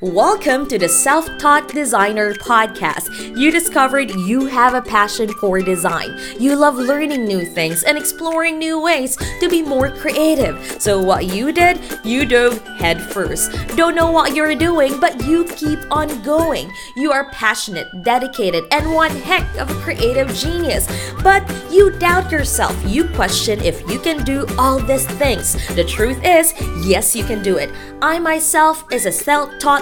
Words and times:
Welcome 0.00 0.68
to 0.68 0.78
the 0.78 0.88
Self 0.88 1.26
Taught 1.38 1.70
Designer 1.72 2.32
Podcast. 2.32 3.36
You 3.36 3.50
discovered 3.50 4.12
you 4.12 4.46
have 4.46 4.74
a 4.74 4.80
passion 4.80 5.28
for 5.40 5.60
design. 5.60 6.16
You 6.38 6.54
love 6.54 6.76
learning 6.76 7.24
new 7.24 7.44
things 7.44 7.82
and 7.82 7.98
exploring 7.98 8.60
new 8.60 8.80
ways 8.80 9.16
to 9.40 9.48
be 9.48 9.60
more 9.60 9.90
creative. 9.90 10.80
So, 10.80 11.02
what 11.02 11.26
you 11.26 11.50
did, 11.50 11.80
you 12.04 12.26
dove 12.26 12.64
headfirst. 12.78 13.50
Don't 13.74 13.96
know 13.96 14.12
what 14.12 14.36
you're 14.36 14.54
doing, 14.54 15.00
but 15.00 15.24
you 15.24 15.44
keep 15.56 15.80
on 15.90 16.22
going. 16.22 16.72
You 16.94 17.10
are 17.10 17.28
passionate, 17.32 17.88
dedicated, 18.04 18.66
and 18.70 18.94
one 18.94 19.10
heck 19.10 19.52
of 19.56 19.68
a 19.68 19.80
creative 19.80 20.32
genius. 20.32 20.86
But 21.24 21.42
you 21.72 21.90
doubt 21.90 22.30
yourself. 22.30 22.80
You 22.86 23.08
question 23.08 23.58
if 23.64 23.80
you 23.90 23.98
can 23.98 24.22
do 24.22 24.46
all 24.58 24.78
these 24.78 25.08
things. 25.18 25.54
The 25.74 25.82
truth 25.82 26.20
is, 26.22 26.54
yes, 26.86 27.16
you 27.16 27.24
can 27.24 27.42
do 27.42 27.56
it. 27.56 27.70
I 28.00 28.20
myself 28.20 28.84
is 28.92 29.04
a 29.04 29.10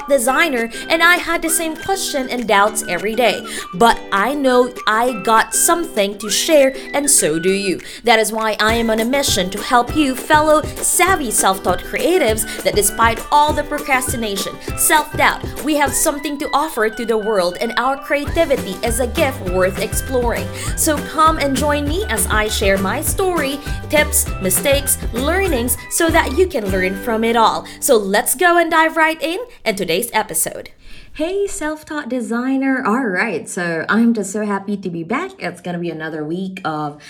designer 0.09 0.71
and 0.89 1.03
I 1.03 1.17
had 1.17 1.43
the 1.43 1.51
same 1.51 1.77
question 1.77 2.29
and 2.31 2.49
doubts 2.49 2.85
every 2.89 3.15
day. 3.15 3.47
But 3.75 4.01
I 4.13 4.35
know 4.35 4.73
I 4.87 5.21
got 5.23 5.55
something 5.55 6.19
to 6.19 6.31
share 6.31 6.75
and 6.93 7.11
so 7.11 7.39
do 7.39 7.53
you. 7.53 7.81
That 8.05 8.19
is 8.19 8.33
why 8.33 8.57
I 8.61 8.75
am 8.75 8.91
on 8.91 9.01
a 9.01 9.05
mission 9.05 9.51
to 9.51 9.63
help 9.63 9.97
you 9.97 10.15
fellow 10.15 10.63
savvy 10.63 11.31
self-taught 11.31 11.81
creatives 11.81 12.63
that 12.63 12.75
despite 12.75 13.21
all 13.31 13.53
the 13.53 13.65
procrastination, 13.65 14.55
self-doubt, 14.77 15.63
we 15.63 15.75
have 15.77 15.93
something 15.93 16.39
to 16.39 16.51
offer 16.53 16.89
to 16.89 17.05
the 17.05 17.17
world 17.17 17.57
and 17.61 17.73
our 17.77 17.97
creativity 17.97 18.73
is 18.87 19.01
a 19.01 19.07
gift 19.07 19.41
worth 19.51 19.81
exploring. 19.81 20.47
So 20.77 20.97
come 21.09 21.39
and 21.39 21.57
join 21.57 21.87
me 21.89 22.05
as 22.09 22.27
I 22.27 22.49
share 22.49 22.79
my 22.79 23.01
story, 23.01 23.59
tips, 23.89 24.29
mistakes, 24.43 24.99
learnings 25.13 25.77
so 25.91 26.09
that 26.09 26.37
you 26.37 26.47
can 26.47 26.71
learn 26.71 26.97
from 27.03 27.25
it 27.25 27.37
all. 27.37 27.67
So 27.81 27.97
let's 27.97 28.35
go 28.35 28.59
and 28.59 28.71
dive 28.71 28.97
right 28.97 29.21
in 29.23 29.39
in 29.65 29.77
today's 29.97 30.11
episode. 30.13 30.71
Hey, 31.15 31.47
self 31.47 31.87
taught 31.87 32.11
designer. 32.11 32.85
All 32.87 33.07
right, 33.07 33.49
so 33.49 33.87
I'm 33.89 34.13
just 34.13 34.31
so 34.31 34.45
happy 34.45 34.77
to 34.77 34.91
be 34.91 35.03
back. 35.03 35.31
It's 35.39 35.63
gonna 35.63 35.79
be 35.79 35.89
another 35.89 36.23
week 36.23 36.61
of 36.67 37.03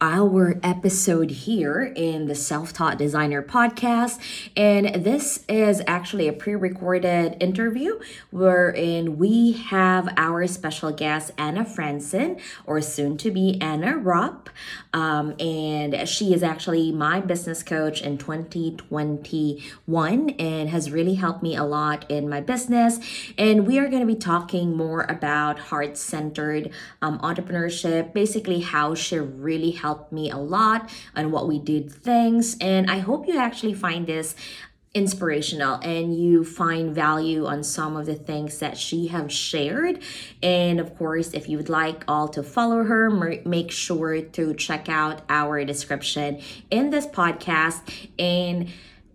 our 0.00 0.58
episode 0.62 1.30
here 1.30 1.92
in 1.94 2.24
the 2.24 2.34
Self 2.34 2.72
Taught 2.72 2.96
Designer 2.96 3.42
podcast. 3.42 4.18
And 4.56 5.04
this 5.04 5.44
is 5.46 5.82
actually 5.86 6.26
a 6.26 6.32
pre 6.32 6.54
recorded 6.54 7.36
interview 7.40 8.00
wherein 8.30 9.18
we 9.18 9.52
have 9.52 10.08
our 10.16 10.46
special 10.46 10.90
guest, 10.90 11.32
Anna 11.36 11.64
Franson, 11.64 12.40
or 12.64 12.80
soon 12.80 13.18
to 13.18 13.30
be 13.30 13.58
Anna 13.60 13.98
Rupp. 13.98 14.48
Um, 14.94 15.34
and 15.38 16.08
she 16.08 16.32
is 16.32 16.42
actually 16.42 16.92
my 16.92 17.20
business 17.20 17.62
coach 17.62 18.00
in 18.00 18.16
2021 18.16 20.30
and 20.30 20.70
has 20.70 20.90
really 20.90 21.14
helped 21.14 21.42
me 21.42 21.56
a 21.56 21.64
lot 21.64 22.10
in 22.10 22.28
my 22.28 22.40
business. 22.40 22.98
And 23.36 23.66
we 23.66 23.78
are 23.78 23.88
going 23.88 24.00
to 24.00 24.06
be 24.06 24.16
talking 24.16 24.74
more 24.74 25.04
about 25.10 25.58
heart 25.58 25.98
centered 25.98 26.70
um, 27.02 27.18
entrepreneurship, 27.18 28.14
basically, 28.14 28.60
how 28.60 28.94
she 28.94 29.18
really 29.18 29.72
helped 29.72 29.89
helped 29.90 30.12
me 30.12 30.30
a 30.30 30.36
lot 30.36 30.88
on 31.16 31.32
what 31.32 31.48
we 31.48 31.58
did 31.58 31.90
things. 31.90 32.56
And 32.60 32.88
I 32.88 32.98
hope 32.98 33.26
you 33.26 33.36
actually 33.38 33.74
find 33.74 34.06
this 34.06 34.36
inspirational 34.94 35.80
and 35.82 36.16
you 36.16 36.44
find 36.44 36.94
value 36.94 37.44
on 37.46 37.64
some 37.64 37.96
of 37.96 38.06
the 38.06 38.14
things 38.14 38.60
that 38.60 38.76
she 38.76 39.06
have 39.06 39.30
shared 39.30 40.02
and 40.42 40.80
of 40.80 40.98
course 40.98 41.32
if 41.32 41.48
you 41.48 41.56
would 41.56 41.68
like 41.68 42.02
all 42.08 42.26
to 42.26 42.42
follow 42.42 42.82
her 42.82 43.08
make 43.44 43.70
sure 43.70 44.20
to 44.20 44.52
check 44.52 44.88
out 44.88 45.22
our 45.28 45.64
description 45.64 46.40
in 46.72 46.90
this 46.90 47.06
podcast 47.06 47.82
and 48.18 48.68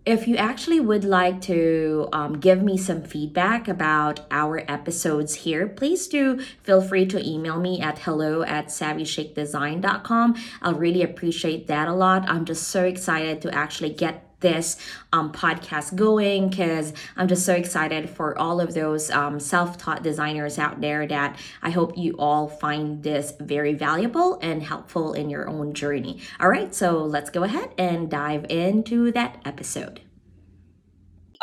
if 0.06 0.28
you 0.28 0.36
actually 0.36 0.78
would 0.78 1.04
like 1.04 1.40
to 1.42 2.08
um, 2.12 2.38
give 2.38 2.62
me 2.62 2.78
some 2.78 3.02
feedback 3.02 3.66
about 3.66 4.20
our 4.30 4.62
episodes 4.70 5.34
here, 5.34 5.66
please 5.66 6.06
do 6.06 6.40
feel 6.62 6.80
free 6.80 7.06
to 7.06 7.28
email 7.28 7.58
me 7.58 7.80
at 7.80 7.98
hello 7.98 8.42
at 8.42 8.68
savvyshakedesign.com. 8.68 10.36
I'll 10.62 10.74
really 10.74 11.02
appreciate 11.02 11.66
that 11.66 11.88
a 11.88 11.92
lot. 11.92 12.28
I'm 12.28 12.44
just 12.44 12.68
so 12.68 12.84
excited 12.84 13.42
to 13.42 13.52
actually 13.52 13.90
get 13.90 14.25
this 14.40 14.76
um, 15.12 15.32
podcast 15.32 15.94
going 15.94 16.48
because 16.48 16.92
I'm 17.16 17.28
just 17.28 17.44
so 17.44 17.54
excited 17.54 18.08
for 18.10 18.38
all 18.38 18.60
of 18.60 18.74
those 18.74 19.10
um, 19.10 19.40
self 19.40 19.78
taught 19.78 20.02
designers 20.02 20.58
out 20.58 20.80
there 20.80 21.06
that 21.06 21.38
I 21.62 21.70
hope 21.70 21.96
you 21.96 22.14
all 22.18 22.48
find 22.48 23.02
this 23.02 23.32
very 23.40 23.74
valuable 23.74 24.38
and 24.42 24.62
helpful 24.62 25.12
in 25.12 25.30
your 25.30 25.48
own 25.48 25.74
journey. 25.74 26.20
All 26.40 26.48
right, 26.48 26.74
so 26.74 27.04
let's 27.04 27.30
go 27.30 27.42
ahead 27.42 27.72
and 27.78 28.10
dive 28.10 28.46
into 28.48 29.10
that 29.12 29.40
episode 29.44 30.05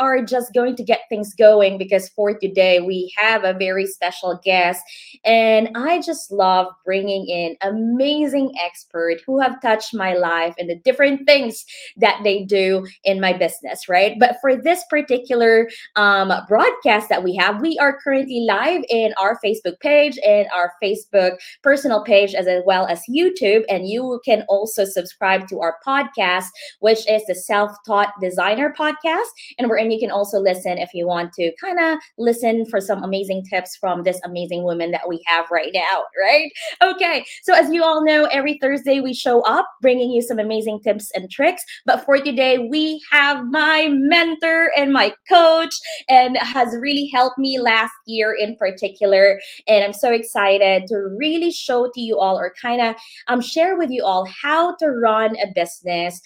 are 0.03 0.23
just 0.23 0.53
going 0.53 0.75
to 0.75 0.83
get 0.83 1.01
things 1.07 1.33
going 1.33 1.77
because 1.77 2.09
for 2.09 2.37
today 2.37 2.81
we 2.81 3.13
have 3.17 3.43
a 3.43 3.53
very 3.53 3.87
special 3.87 4.39
guest. 4.43 4.83
And 5.23 5.69
I 5.75 6.01
just 6.01 6.31
love 6.31 6.67
bringing 6.83 7.27
in 7.27 7.55
amazing 7.61 8.53
expert 8.61 9.21
who 9.25 9.39
have 9.39 9.61
touched 9.61 9.93
my 9.93 10.13
life 10.13 10.53
and 10.57 10.69
the 10.69 10.75
different 10.75 11.25
things 11.25 11.63
that 11.97 12.19
they 12.23 12.43
do 12.43 12.85
in 13.05 13.21
my 13.21 13.31
business, 13.31 13.87
right? 13.87 14.17
But 14.19 14.37
for 14.41 14.55
this 14.55 14.83
particular 14.89 15.69
um, 15.95 16.33
broadcast 16.49 17.07
that 17.09 17.23
we 17.23 17.35
have, 17.37 17.61
we 17.61 17.77
are 17.79 17.99
currently 18.03 18.45
live 18.47 18.83
in 18.89 19.13
our 19.19 19.39
Facebook 19.43 19.79
page 19.79 20.19
and 20.25 20.47
our 20.53 20.73
Facebook 20.83 21.37
personal 21.61 22.03
page 22.03 22.33
as 22.33 22.47
well 22.65 22.87
as 22.87 23.03
YouTube. 23.09 23.63
And 23.69 23.87
you 23.87 24.19
can 24.25 24.43
also 24.49 24.83
subscribe 24.83 25.47
to 25.47 25.61
our 25.61 25.77
podcast 25.87 26.47
which 26.79 27.09
is 27.09 27.23
the 27.27 27.35
Self-Taught 27.35 28.09
Designer 28.21 28.73
podcast. 28.77 29.29
And 29.57 29.69
we're 29.69 29.77
and 29.77 29.92
you 29.93 29.99
can 29.99 30.11
also 30.11 30.39
listen 30.39 30.77
if 30.77 30.93
you 30.93 31.07
want 31.07 31.33
to 31.33 31.51
kind 31.61 31.79
of 31.79 31.99
listen 32.17 32.65
for 32.65 32.81
some 32.81 33.03
amazing 33.03 33.43
tips 33.49 33.75
from 33.75 34.03
this 34.03 34.19
amazing 34.23 34.63
woman 34.63 34.91
that 34.91 35.07
we 35.07 35.21
have 35.25 35.45
right 35.51 35.71
now, 35.73 36.03
right? 36.19 36.51
Okay, 36.81 37.25
so 37.43 37.53
as 37.53 37.69
you 37.69 37.83
all 37.83 38.03
know, 38.03 38.25
every 38.25 38.57
Thursday 38.59 38.99
we 38.99 39.13
show 39.13 39.41
up 39.41 39.67
bringing 39.81 40.11
you 40.11 40.21
some 40.21 40.39
amazing 40.39 40.79
tips 40.81 41.11
and 41.15 41.29
tricks. 41.29 41.63
But 41.85 42.03
for 42.05 42.17
today, 42.17 42.57
we 42.57 43.01
have 43.11 43.45
my 43.45 43.89
mentor 43.91 44.71
and 44.75 44.91
my 44.91 45.13
coach, 45.29 45.75
and 46.09 46.37
has 46.37 46.75
really 46.79 47.09
helped 47.13 47.37
me 47.37 47.59
last 47.59 47.93
year 48.05 48.35
in 48.37 48.55
particular. 48.57 49.39
And 49.67 49.83
I'm 49.83 49.93
so 49.93 50.11
excited 50.11 50.87
to 50.87 50.97
really 51.17 51.51
show 51.51 51.89
to 51.93 52.01
you 52.01 52.19
all, 52.19 52.37
or 52.37 52.53
kind 52.61 52.81
of 52.81 52.95
um, 53.27 53.41
share 53.41 53.77
with 53.77 53.89
you 53.89 54.03
all, 54.03 54.25
how 54.25 54.75
to 54.77 54.87
run 54.87 55.35
a 55.37 55.51
business 55.53 56.21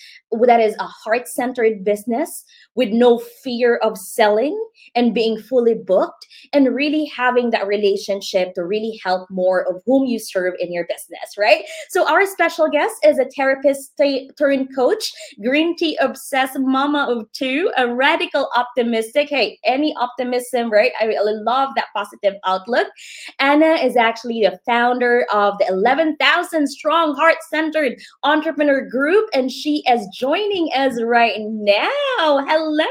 that 0.46 0.60
is 0.60 0.76
a 0.80 0.84
heart 0.84 1.28
centered 1.28 1.84
business 1.84 2.44
with 2.76 2.90
no 2.90 3.18
fear 3.18 3.78
of 3.78 3.98
selling 3.98 4.60
and 4.96 5.14
being 5.14 5.40
fully 5.40 5.74
booked 5.74 6.28
and 6.54 6.76
really 6.76 7.06
having 7.06 7.50
that 7.52 7.68
relationship 7.68 8.54
to 8.54 8.64
really 8.64 9.00
help 9.04 9.30
more 9.30 9.66
of 9.68 9.82
whom 9.86 10.06
you 10.06 10.20
serve 10.20 10.54
in 10.60 10.72
your 10.72 10.86
business, 10.86 11.38
right? 11.38 11.64
So, 11.90 12.08
our 12.08 12.26
special 12.26 12.70
guest 12.70 12.96
is 13.06 13.20
a 13.20 13.30
therapist 13.36 14.00
turned 14.38 14.76
coach, 14.76 15.12
green 15.42 15.76
tea 15.76 15.98
obsessed 16.02 16.60
mama 16.60 17.08
of 17.10 17.32
two, 17.32 17.72
a 17.78 17.94
radical 17.94 18.50
optimistic. 18.56 19.30
Hey, 19.30 19.60
any 19.64 19.96
optimism, 19.96 20.70
right? 20.72 20.92
I 21.00 21.06
really 21.06 21.42
love 21.42 21.70
that 21.76 21.86
positive 21.96 22.36
outlook. 22.46 22.88
Anna 23.40 23.76
is 23.76 23.96
actually 23.96 24.42
the 24.42 24.60
founder 24.66 25.26
of 25.32 25.58
the 25.60 25.68
11,000 25.68 26.68
strong 26.68 27.16
heart 27.16 27.38
centered 27.50 27.98
entrepreneur 28.24 28.88
group, 28.88 29.30
and 29.34 29.52
she 29.52 29.84
is 29.88 30.08
joining 30.18 30.70
us 30.74 31.02
right 31.04 31.36
now. 31.40 32.46
Hello. 32.48 32.86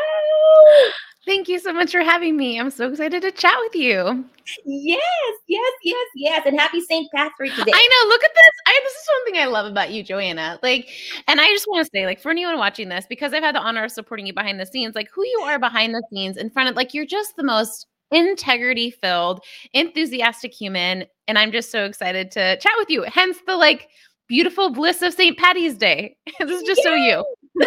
Thank 1.24 1.48
you 1.48 1.58
so 1.58 1.72
much 1.72 1.90
for 1.90 2.02
having 2.02 2.36
me. 2.36 2.60
I'm 2.60 2.70
so 2.70 2.88
excited 2.88 3.20
to 3.22 3.32
chat 3.32 3.56
with 3.58 3.74
you. 3.74 4.24
Yes, 4.64 5.02
yes, 5.48 5.72
yes, 5.82 6.06
yes. 6.14 6.46
And 6.46 6.58
happy 6.58 6.80
St. 6.80 7.10
Patrick's 7.12 7.56
Day. 7.56 7.72
I 7.74 7.88
know. 7.88 8.08
Look 8.08 8.22
at 8.22 8.30
this. 8.32 8.50
I 8.68 8.80
this 8.84 8.92
is 8.92 9.08
one 9.16 9.32
thing 9.32 9.42
I 9.42 9.46
love 9.46 9.66
about 9.66 9.90
you, 9.90 10.04
Joanna. 10.04 10.60
Like, 10.62 10.88
and 11.26 11.40
I 11.40 11.48
just 11.48 11.66
want 11.66 11.84
to 11.84 11.90
say, 11.92 12.06
like, 12.06 12.20
for 12.20 12.30
anyone 12.30 12.58
watching 12.58 12.88
this, 12.88 13.06
because 13.08 13.34
I've 13.34 13.42
had 13.42 13.56
the 13.56 13.60
honor 13.60 13.82
of 13.82 13.90
supporting 13.90 14.28
you 14.28 14.32
behind 14.32 14.60
the 14.60 14.66
scenes, 14.66 14.94
like 14.94 15.10
who 15.12 15.24
you 15.24 15.40
are 15.46 15.58
behind 15.58 15.94
the 15.94 16.04
scenes 16.12 16.36
in 16.36 16.48
front 16.48 16.68
of 16.68 16.76
like 16.76 16.94
you're 16.94 17.06
just 17.06 17.34
the 17.34 17.42
most 17.42 17.88
integrity 18.12 18.92
filled, 18.92 19.40
enthusiastic 19.72 20.54
human. 20.54 21.06
And 21.26 21.38
I'm 21.38 21.50
just 21.50 21.72
so 21.72 21.86
excited 21.86 22.30
to 22.32 22.56
chat 22.58 22.72
with 22.78 22.88
you. 22.88 23.02
Hence 23.02 23.38
the 23.48 23.56
like 23.56 23.88
beautiful 24.28 24.70
bliss 24.70 25.02
of 25.02 25.14
St. 25.14 25.36
Patty's 25.38 25.76
Day. 25.76 26.16
this 26.38 26.50
is 26.50 26.62
just 26.62 26.82
so 26.82 26.94
you. 26.94 27.24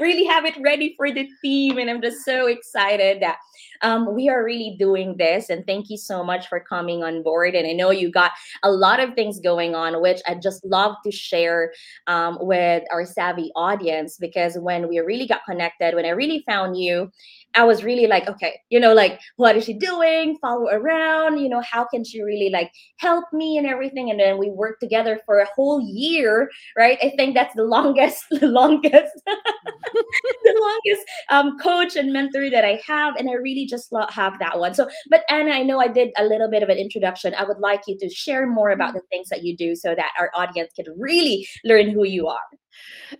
really 0.00 0.24
have 0.24 0.44
it 0.44 0.54
ready 0.60 0.94
for 0.96 1.10
the 1.12 1.28
theme. 1.42 1.78
And 1.78 1.90
I'm 1.90 2.02
just 2.02 2.24
so 2.24 2.46
excited 2.46 3.22
that 3.22 3.36
um, 3.82 4.14
we 4.14 4.28
are 4.28 4.44
really 4.44 4.76
doing 4.78 5.16
this. 5.16 5.50
And 5.50 5.66
thank 5.66 5.90
you 5.90 5.96
so 5.96 6.22
much 6.22 6.48
for 6.48 6.60
coming 6.60 7.02
on 7.02 7.22
board. 7.22 7.54
And 7.54 7.66
I 7.66 7.72
know 7.72 7.90
you 7.90 8.10
got 8.10 8.32
a 8.62 8.70
lot 8.70 9.00
of 9.00 9.14
things 9.14 9.40
going 9.40 9.74
on, 9.74 10.00
which 10.00 10.20
I 10.26 10.34
just 10.34 10.64
love 10.64 10.96
to 11.04 11.10
share 11.10 11.72
um, 12.06 12.38
with 12.40 12.82
our 12.92 13.04
savvy 13.04 13.50
audience 13.56 14.16
because 14.18 14.56
when 14.58 14.88
we 14.88 14.98
really 15.00 15.26
got 15.26 15.44
connected, 15.48 15.94
when 15.94 16.06
I 16.06 16.10
really 16.10 16.42
found 16.46 16.76
you, 16.76 17.10
I 17.54 17.64
was 17.64 17.82
really 17.82 18.06
like, 18.06 18.28
okay, 18.28 18.60
you 18.68 18.78
know, 18.78 18.94
like 18.94 19.20
what 19.36 19.56
is 19.56 19.64
she 19.64 19.74
doing? 19.74 20.38
Follow 20.40 20.68
around, 20.70 21.38
you 21.38 21.48
know, 21.48 21.60
how 21.60 21.84
can 21.84 22.04
she 22.04 22.22
really 22.22 22.50
like 22.50 22.70
help 22.98 23.24
me 23.32 23.58
and 23.58 23.66
everything? 23.66 24.10
And 24.10 24.20
then 24.20 24.38
we 24.38 24.50
worked 24.50 24.80
together 24.80 25.20
for 25.26 25.40
a 25.40 25.48
whole 25.54 25.80
year, 25.80 26.48
right? 26.76 26.98
I 27.02 27.12
think 27.16 27.34
that's 27.34 27.54
the 27.54 27.64
longest, 27.70 28.24
the 28.30 28.46
longest, 28.46 29.12
the 29.24 30.60
longest 30.60 31.06
um, 31.30 31.58
coach 31.58 31.96
and 31.96 32.12
mentor 32.12 32.50
that 32.50 32.64
I 32.64 32.80
have, 32.86 33.16
and 33.16 33.28
I 33.28 33.34
really 33.34 33.66
just 33.70 33.92
have 34.10 34.38
that 34.40 34.58
one. 34.58 34.74
So, 34.74 34.88
but 35.08 35.22
Anna, 35.28 35.52
I 35.52 35.62
know 35.62 35.78
I 35.78 35.88
did 35.88 36.10
a 36.18 36.24
little 36.24 36.50
bit 36.50 36.62
of 36.62 36.68
an 36.68 36.78
introduction. 36.78 37.34
I 37.34 37.44
would 37.44 37.58
like 37.58 37.82
you 37.86 37.96
to 37.98 38.10
share 38.10 38.46
more 38.46 38.70
about 38.70 38.88
mm-hmm. 38.88 38.98
the 38.98 39.02
things 39.10 39.28
that 39.28 39.44
you 39.44 39.56
do 39.56 39.74
so 39.76 39.94
that 39.94 40.10
our 40.18 40.30
audience 40.34 40.72
can 40.74 40.86
really 40.98 41.46
learn 41.64 41.90
who 41.90 42.04
you 42.04 42.26
are. 42.26 42.40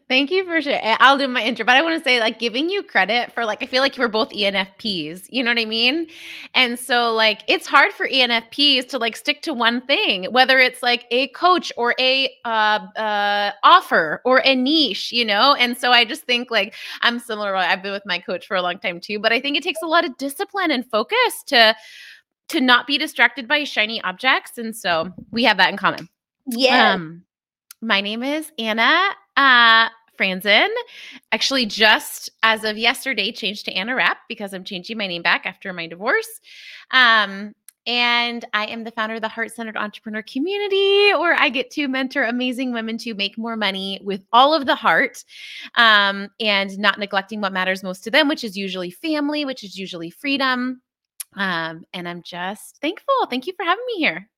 Thank 0.09 0.31
you 0.31 0.45
for 0.45 0.61
sharing. 0.63 0.97
I'll 1.01 1.19
do 1.19 1.27
my 1.27 1.43
intro, 1.43 1.65
but 1.65 1.77
I 1.77 1.83
want 1.83 1.99
to 1.99 2.05
say, 2.05 2.21
like, 2.21 2.39
giving 2.39 2.71
you 2.71 2.83
credit 2.83 3.33
for, 3.33 3.45
like, 3.45 3.63
I 3.63 3.67
feel 3.67 3.83
like 3.83 3.97
you 3.97 4.03
were 4.03 4.09
both 4.09 4.31
ENFPs. 4.31 5.27
You 5.31 5.43
know 5.43 5.51
what 5.51 5.59
I 5.59 5.65
mean? 5.65 6.07
And 6.55 6.79
so, 6.79 7.13
like, 7.13 7.43
it's 7.49 7.67
hard 7.67 7.93
for 7.93 8.09
ENFPs 8.09 8.89
to 8.89 8.99
like 8.99 9.17
stick 9.17 9.43
to 9.43 9.55
one 9.55 9.81
thing, 9.81 10.25
whether 10.33 10.59
it's 10.59 10.83
like 10.83 11.07
a 11.11 11.29
coach 11.29 11.73
or 11.77 11.95
a 11.99 12.31
uh, 12.45 12.87
uh, 12.97 13.53
offer 13.63 14.23
or 14.25 14.43
a 14.45 14.55
niche, 14.55 15.13
you 15.13 15.25
know. 15.25 15.55
And 15.55 15.77
so, 15.77 15.91
I 15.91 16.05
just 16.05 16.23
think 16.23 16.51
like 16.51 16.75
I'm 17.03 17.19
similar. 17.19 17.57
I've 17.57 17.83
been 17.83 17.93
with 17.93 18.07
my 18.07 18.19
coach 18.19 18.47
for 18.47 18.57
a 18.57 18.63
long 18.63 18.79
time 18.79 19.01
too, 19.01 19.19
but 19.19 19.33
I 19.33 19.41
think 19.41 19.57
it 19.57 19.63
takes 19.63 19.83
a 19.83 19.87
lot 19.87 20.05
of 20.05 20.17
discipline 20.19 20.71
and 20.71 20.89
focus 20.89 21.43
to 21.47 21.75
to 22.49 22.61
not 22.61 22.87
be 22.87 22.99
distracted 22.99 23.47
by 23.47 23.65
shiny 23.65 24.01
objects. 24.03 24.59
And 24.59 24.75
so, 24.75 25.13
we 25.31 25.45
have 25.45 25.57
that 25.57 25.71
in 25.71 25.77
common. 25.77 26.09
Yeah. 26.47 26.95
Um, 26.95 27.25
my 27.83 28.01
name 28.03 28.23
is 28.23 28.53
Anna 28.59 29.11
uh, 29.41 29.89
Franzen. 30.19 30.69
Actually, 31.33 31.65
just 31.65 32.31
as 32.43 32.63
of 32.63 32.77
yesterday, 32.77 33.33
changed 33.33 33.65
to 33.65 33.73
Anna 33.73 33.95
Rapp 33.95 34.19
because 34.29 34.53
I'm 34.53 34.65
changing 34.65 34.99
my 34.99 35.07
name 35.07 35.23
back 35.23 35.47
after 35.47 35.73
my 35.73 35.87
divorce. 35.87 36.41
Um, 36.91 37.55
and 37.87 38.45
I 38.53 38.67
am 38.67 38.85
the 38.85 38.91
founder 38.91 39.15
of 39.15 39.23
the 39.23 39.29
Heart 39.29 39.53
Centered 39.53 39.79
Entrepreneur 39.79 40.23
Community, 40.23 41.15
where 41.15 41.35
I 41.35 41.49
get 41.49 41.71
to 41.73 41.89
mentor 41.89 42.25
amazing 42.25 42.75
women 42.75 42.99
to 42.99 43.15
make 43.15 43.39
more 43.39 43.57
money 43.57 43.99
with 44.05 44.23
all 44.35 44.53
of 44.53 44.67
the 44.67 44.75
heart 44.75 45.25
um, 45.77 46.29
and 46.39 46.79
not 46.79 46.99
neglecting 46.99 47.41
what 47.41 47.55
matters 47.55 47.83
most 47.83 48.05
to 48.05 48.11
them, 48.11 48.29
which 48.29 48.45
is 48.45 48.59
usually 48.59 48.91
family, 48.91 49.47
which 49.47 49.65
is 49.65 49.79
usually 49.79 50.11
freedom. 50.11 50.83
Um, 51.37 51.87
and 51.95 52.07
I'm 52.07 52.23
just 52.23 52.77
thankful. 52.83 53.15
Thank 53.31 53.47
you 53.47 53.55
for 53.57 53.65
having 53.65 53.85
me 53.87 53.95
here. 53.95 54.29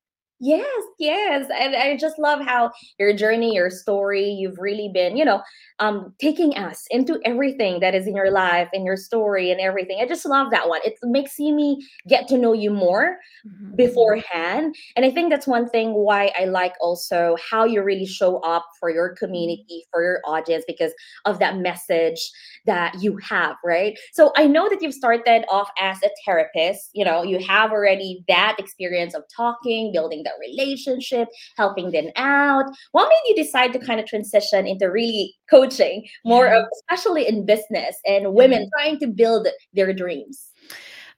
Yes, 0.43 0.83
yes. 0.99 1.49
And 1.57 1.73
I 1.73 1.95
just 1.95 2.19
love 2.19 2.41
how 2.41 2.73
your 2.99 3.13
journey, 3.13 3.55
your 3.55 3.69
story, 3.69 4.27
you've 4.27 4.59
really 4.59 4.91
been, 4.93 5.15
you 5.15 5.23
know, 5.23 5.41
um, 5.79 6.13
taking 6.19 6.55
us 6.57 6.85
into 6.89 7.17
everything 7.23 7.79
that 7.79 7.95
is 7.95 8.07
in 8.07 8.15
your 8.15 8.29
life 8.29 8.67
and 8.73 8.85
your 8.85 8.97
story 8.97 9.51
and 9.51 9.61
everything. 9.61 9.99
I 10.01 10.05
just 10.05 10.25
love 10.25 10.51
that 10.51 10.67
one. 10.67 10.81
It 10.83 10.95
makes 11.01 11.39
me 11.39 11.87
get 12.09 12.27
to 12.27 12.37
know 12.37 12.51
you 12.51 12.71
more 12.71 13.19
mm-hmm. 13.47 13.75
beforehand. 13.77 14.75
And 14.97 15.05
I 15.05 15.11
think 15.11 15.29
that's 15.29 15.47
one 15.47 15.69
thing 15.69 15.93
why 15.93 16.33
I 16.37 16.43
like 16.43 16.73
also 16.81 17.37
how 17.49 17.63
you 17.63 17.81
really 17.81 18.05
show 18.05 18.39
up 18.39 18.65
for 18.81 18.89
your 18.89 19.11
mm-hmm. 19.11 19.25
community, 19.25 19.85
for 19.91 20.03
your 20.03 20.19
audience, 20.25 20.65
because 20.67 20.91
of 21.23 21.39
that 21.39 21.57
message 21.57 22.19
that 22.65 23.01
you 23.01 23.17
have, 23.29 23.55
right? 23.63 23.97
So 24.11 24.33
I 24.35 24.47
know 24.47 24.69
that 24.69 24.81
you've 24.81 24.93
started 24.93 25.45
off 25.49 25.69
as 25.79 25.97
a 26.03 26.09
therapist, 26.25 26.89
you 26.93 27.05
know, 27.05 27.23
you 27.23 27.39
have 27.39 27.71
already 27.71 28.25
that 28.27 28.57
experience 28.59 29.13
of 29.13 29.23
talking, 29.33 29.93
building 29.93 30.23
the 30.23 30.32
relationship, 30.39 31.27
helping 31.57 31.91
them 31.91 32.07
out. 32.15 32.65
What 32.91 33.09
made 33.09 33.29
you 33.29 33.43
decide 33.43 33.73
to 33.73 33.79
kind 33.79 33.99
of 33.99 34.05
transition 34.05 34.67
into 34.67 34.87
really 34.87 35.35
coaching 35.49 36.07
more 36.25 36.45
mm-hmm. 36.47 36.63
of, 36.63 36.69
especially 36.81 37.27
in 37.27 37.45
business 37.45 37.95
and 38.05 38.33
women 38.33 38.63
mm-hmm. 38.63 38.81
trying 38.81 38.99
to 38.99 39.07
build 39.07 39.47
their 39.73 39.93
dreams? 39.93 40.52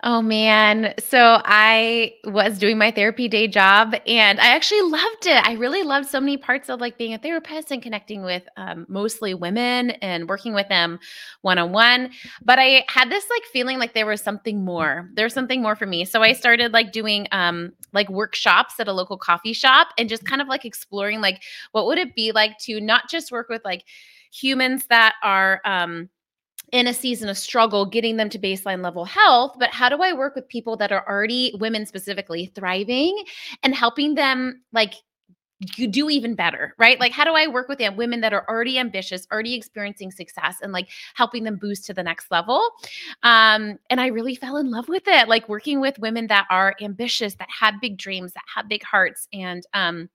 Oh 0.03 0.21
man. 0.21 0.94
So 1.00 1.42
I 1.45 2.13
was 2.25 2.59
doing 2.59 2.77
my 2.77 2.92
therapy 2.92 3.27
day 3.27 3.47
job 3.47 3.95
and 4.06 4.39
I 4.39 4.47
actually 4.47 4.81
loved 4.81 5.25
it. 5.25 5.47
I 5.47 5.53
really 5.53 5.83
loved 5.83 6.07
so 6.07 6.19
many 6.19 6.38
parts 6.38 6.69
of 6.69 6.81
like 6.81 6.97
being 6.97 7.13
a 7.13 7.18
therapist 7.18 7.71
and 7.71 7.81
connecting 7.81 8.21
with 8.24 8.44
um, 8.57 8.86
mostly 8.89 9.33
women 9.33 9.92
and 9.92 10.27
working 10.27 10.53
with 10.53 10.68
them 10.68 11.00
one 11.42 11.57
on 11.57 11.71
one. 11.71 12.12
But 12.44 12.59
I 12.59 12.86
had 12.89 13.09
this 13.09 13.25
like 13.30 13.44
feeling 13.45 13.80
like 13.80 13.94
there 13.94 14.06
was 14.06 14.21
something 14.21 14.63
more. 14.63 15.09
There's 15.13 15.33
something 15.33 15.62
more 15.62 15.75
for 15.75 15.86
me. 15.86 16.03
So 16.06 16.21
I 16.21 16.33
started 16.33 16.74
like 16.74 16.91
doing 16.91 17.27
um, 17.31 17.71
like 17.94 18.09
workshops 18.09 18.80
at 18.80 18.88
a 18.89 18.94
local 18.94 19.18
coffee 19.18 19.53
shop 19.53 19.88
and 19.98 20.09
just 20.09 20.25
kind 20.25 20.41
of 20.41 20.48
like 20.48 20.65
exploring 20.65 21.21
like 21.21 21.41
what 21.71 21.86
would 21.88 21.98
it 21.98 22.13
be 22.15 22.31
like 22.33 22.57
to 22.59 22.81
not 22.81 23.09
just 23.09 23.31
work 23.31 23.48
with 23.50 23.62
like 23.63 23.86
humans 24.31 24.88
that 24.88 25.15
are 25.24 25.62
um, 25.65 26.09
in 26.75 26.88
a 26.88 26.94
season 26.94 27.30
of 27.30 27.38
struggle 27.38 27.86
getting 27.86 28.18
them 28.18 28.30
to 28.30 28.38
baseline 28.38 28.83
level 28.83 29.06
health 29.06 29.56
but 29.57 29.69
how 29.69 29.88
do 29.88 30.01
i 30.01 30.12
work 30.12 30.36
with 30.36 30.45
people 30.50 30.75
that 30.75 30.92
are 30.92 31.07
already 31.07 31.56
women 31.57 31.86
specifically 31.86 32.51
thriving 32.54 33.24
and 33.63 33.74
helping 33.74 34.16
them 34.16 34.62
like 34.74 34.95
you 35.77 35.88
do 35.88 36.10
even 36.10 36.36
better, 36.36 36.74
right? 36.77 37.00
Like, 37.00 37.13
how 37.13 37.24
do 37.24 37.31
I 37.31 37.48
work 37.48 37.69
with 37.69 37.77
them, 37.77 37.95
women 37.95 38.19
that 38.22 38.33
are 38.33 38.45
already 38.50 38.77
ambitious, 38.77 39.25
already 39.31 39.54
experiencing 39.54 40.12
success, 40.12 40.57
and 40.62 40.74
like 40.74 40.89
helping 41.13 41.45
them 41.45 41.56
boost 41.56 41.86
to 41.86 41.94
the 41.94 42.04
next 42.04 42.30
level? 42.30 42.62
Um, 43.24 43.80
and 43.89 44.01
I 44.01 44.07
really 44.07 44.36
fell 44.36 44.57
in 44.57 44.69
love 44.69 44.89
with 44.89 45.04
it, 45.07 45.30
like 45.30 45.48
working 45.48 45.80
with 45.80 45.98
women 45.98 46.27
that 46.27 46.45
are 46.50 46.75
ambitious, 46.81 47.36
that 47.36 47.48
have 47.57 47.75
big 47.81 47.98
dreams, 47.98 48.33
that 48.33 48.44
have 48.54 48.68
big 48.68 48.83
hearts, 48.83 49.30
and 49.31 49.66
um, 49.74 50.10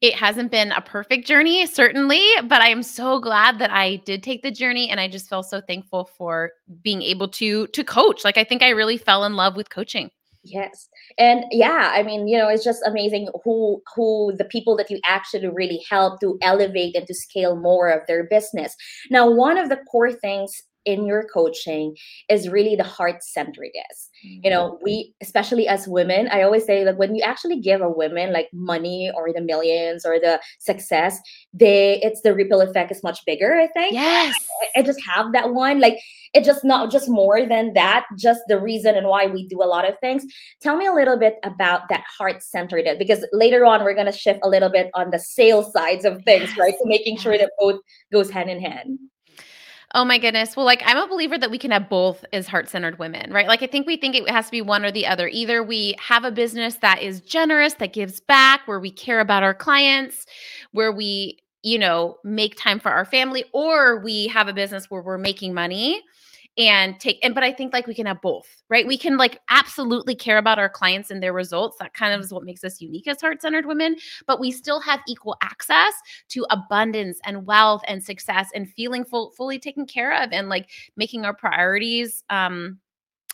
it 0.00 0.14
hasn't 0.14 0.50
been 0.50 0.72
a 0.72 0.80
perfect 0.80 1.26
journey, 1.26 1.66
certainly, 1.66 2.24
but 2.44 2.60
I 2.60 2.68
am 2.68 2.82
so 2.82 3.20
glad 3.20 3.58
that 3.58 3.70
I 3.70 3.96
did 3.96 4.22
take 4.22 4.42
the 4.42 4.50
journey 4.50 4.88
and 4.90 5.00
I 5.00 5.08
just 5.08 5.28
feel 5.28 5.42
so 5.42 5.60
thankful 5.60 6.10
for 6.16 6.52
being 6.82 7.02
able 7.02 7.28
to 7.28 7.66
to 7.68 7.84
coach. 7.84 8.24
Like 8.24 8.38
I 8.38 8.44
think 8.44 8.62
I 8.62 8.70
really 8.70 8.96
fell 8.96 9.24
in 9.24 9.34
love 9.34 9.56
with 9.56 9.70
coaching. 9.70 10.10
Yes. 10.42 10.88
And 11.18 11.44
yeah, 11.50 11.90
I 11.92 12.02
mean, 12.02 12.26
you 12.26 12.38
know, 12.38 12.48
it's 12.48 12.64
just 12.64 12.82
amazing 12.86 13.28
who 13.44 13.82
who 13.94 14.32
the 14.38 14.46
people 14.46 14.76
that 14.76 14.90
you 14.90 14.98
actually 15.06 15.48
really 15.48 15.82
help 15.88 16.20
to 16.20 16.38
elevate 16.40 16.96
and 16.96 17.06
to 17.06 17.14
scale 17.14 17.56
more 17.56 17.88
of 17.88 18.06
their 18.06 18.24
business. 18.24 18.74
Now, 19.10 19.30
one 19.30 19.58
of 19.58 19.68
the 19.68 19.76
core 19.90 20.12
things 20.12 20.62
in 20.84 21.06
your 21.06 21.26
coaching 21.32 21.96
is 22.28 22.48
really 22.48 22.76
the 22.76 22.84
heart 22.84 23.22
centeredness. 23.22 24.08
Mm-hmm. 24.24 24.40
You 24.44 24.50
know, 24.50 24.78
we 24.82 25.14
especially 25.22 25.68
as 25.68 25.88
women, 25.88 26.28
I 26.28 26.42
always 26.42 26.64
say 26.64 26.84
like 26.84 26.98
when 26.98 27.14
you 27.14 27.22
actually 27.22 27.60
give 27.60 27.80
a 27.80 27.88
woman 27.88 28.32
like 28.32 28.48
money 28.52 29.10
or 29.14 29.32
the 29.32 29.40
millions 29.40 30.04
or 30.04 30.18
the 30.18 30.40
success, 30.58 31.18
they 31.52 32.00
it's 32.02 32.22
the 32.22 32.34
ripple 32.34 32.60
effect 32.60 32.90
is 32.92 33.02
much 33.02 33.24
bigger. 33.26 33.54
I 33.54 33.66
think. 33.68 33.92
Yes. 33.92 34.34
I, 34.76 34.80
I 34.80 34.82
just 34.82 35.00
have 35.06 35.32
that 35.32 35.52
one. 35.52 35.80
Like 35.80 35.98
it 36.32 36.44
just 36.44 36.64
not 36.64 36.90
just 36.90 37.08
more 37.08 37.46
than 37.46 37.72
that. 37.74 38.06
Just 38.16 38.40
the 38.48 38.60
reason 38.60 38.94
and 38.94 39.06
why 39.06 39.26
we 39.26 39.46
do 39.48 39.62
a 39.62 39.64
lot 39.64 39.88
of 39.88 39.98
things. 40.00 40.24
Tell 40.60 40.76
me 40.76 40.86
a 40.86 40.94
little 40.94 41.18
bit 41.18 41.36
about 41.44 41.88
that 41.88 42.04
heart 42.18 42.42
centeredness 42.42 42.98
because 42.98 43.26
later 43.32 43.64
on 43.64 43.84
we're 43.84 43.94
gonna 43.94 44.12
shift 44.12 44.40
a 44.42 44.48
little 44.48 44.70
bit 44.70 44.90
on 44.94 45.10
the 45.10 45.18
sales 45.18 45.72
sides 45.72 46.04
of 46.04 46.22
things, 46.24 46.50
yes. 46.50 46.58
right? 46.58 46.74
So 46.78 46.84
making 46.86 47.18
sure 47.18 47.36
that 47.36 47.50
both 47.58 47.80
goes 48.12 48.30
hand 48.30 48.50
in 48.50 48.60
hand. 48.60 48.98
Oh 49.92 50.04
my 50.04 50.18
goodness. 50.18 50.56
Well, 50.56 50.66
like 50.66 50.82
I'm 50.86 50.96
a 50.96 51.08
believer 51.08 51.36
that 51.36 51.50
we 51.50 51.58
can 51.58 51.72
have 51.72 51.88
both 51.88 52.24
as 52.32 52.46
heart-centered 52.46 53.00
women, 53.00 53.32
right? 53.32 53.48
Like 53.48 53.62
I 53.62 53.66
think 53.66 53.88
we 53.88 53.96
think 53.96 54.14
it 54.14 54.30
has 54.30 54.46
to 54.46 54.50
be 54.52 54.62
one 54.62 54.84
or 54.84 54.92
the 54.92 55.06
other. 55.06 55.26
Either 55.26 55.64
we 55.64 55.96
have 55.98 56.22
a 56.24 56.30
business 56.30 56.76
that 56.76 57.02
is 57.02 57.20
generous, 57.20 57.74
that 57.74 57.92
gives 57.92 58.20
back, 58.20 58.60
where 58.66 58.78
we 58.78 58.92
care 58.92 59.18
about 59.18 59.42
our 59.42 59.54
clients, 59.54 60.26
where 60.70 60.92
we, 60.92 61.38
you 61.62 61.76
know, 61.76 62.18
make 62.22 62.56
time 62.56 62.78
for 62.78 62.90
our 62.90 63.04
family, 63.04 63.44
or 63.52 63.98
we 63.98 64.28
have 64.28 64.46
a 64.46 64.52
business 64.52 64.90
where 64.90 65.02
we're 65.02 65.18
making 65.18 65.54
money 65.54 66.02
and 66.60 66.98
take 67.00 67.18
and 67.22 67.34
but 67.34 67.42
i 67.44 67.52
think 67.52 67.72
like 67.72 67.86
we 67.86 67.94
can 67.94 68.06
have 68.06 68.20
both 68.20 68.46
right? 68.70 68.86
We 68.86 68.96
can 68.96 69.16
like 69.16 69.40
absolutely 69.50 70.14
care 70.14 70.38
about 70.38 70.58
our 70.60 70.68
clients 70.68 71.10
and 71.10 71.20
their 71.20 71.32
results. 71.32 71.76
That 71.80 71.92
kind 71.92 72.14
of 72.14 72.20
is 72.20 72.32
what 72.32 72.44
makes 72.44 72.62
us 72.62 72.80
unique 72.80 73.08
as 73.08 73.20
heart-centered 73.20 73.66
women 73.66 73.96
but 74.26 74.38
we 74.40 74.50
still 74.52 74.80
have 74.80 75.00
equal 75.08 75.36
access 75.42 75.92
to 76.30 76.46
abundance 76.50 77.18
and 77.24 77.46
wealth 77.46 77.82
and 77.88 78.02
success 78.02 78.48
and 78.54 78.70
feeling 78.70 79.04
full, 79.04 79.32
fully 79.32 79.58
taken 79.58 79.86
care 79.86 80.22
of 80.22 80.30
and 80.32 80.48
like 80.48 80.68
making 80.96 81.24
our 81.24 81.34
priorities 81.34 82.22
um 82.30 82.78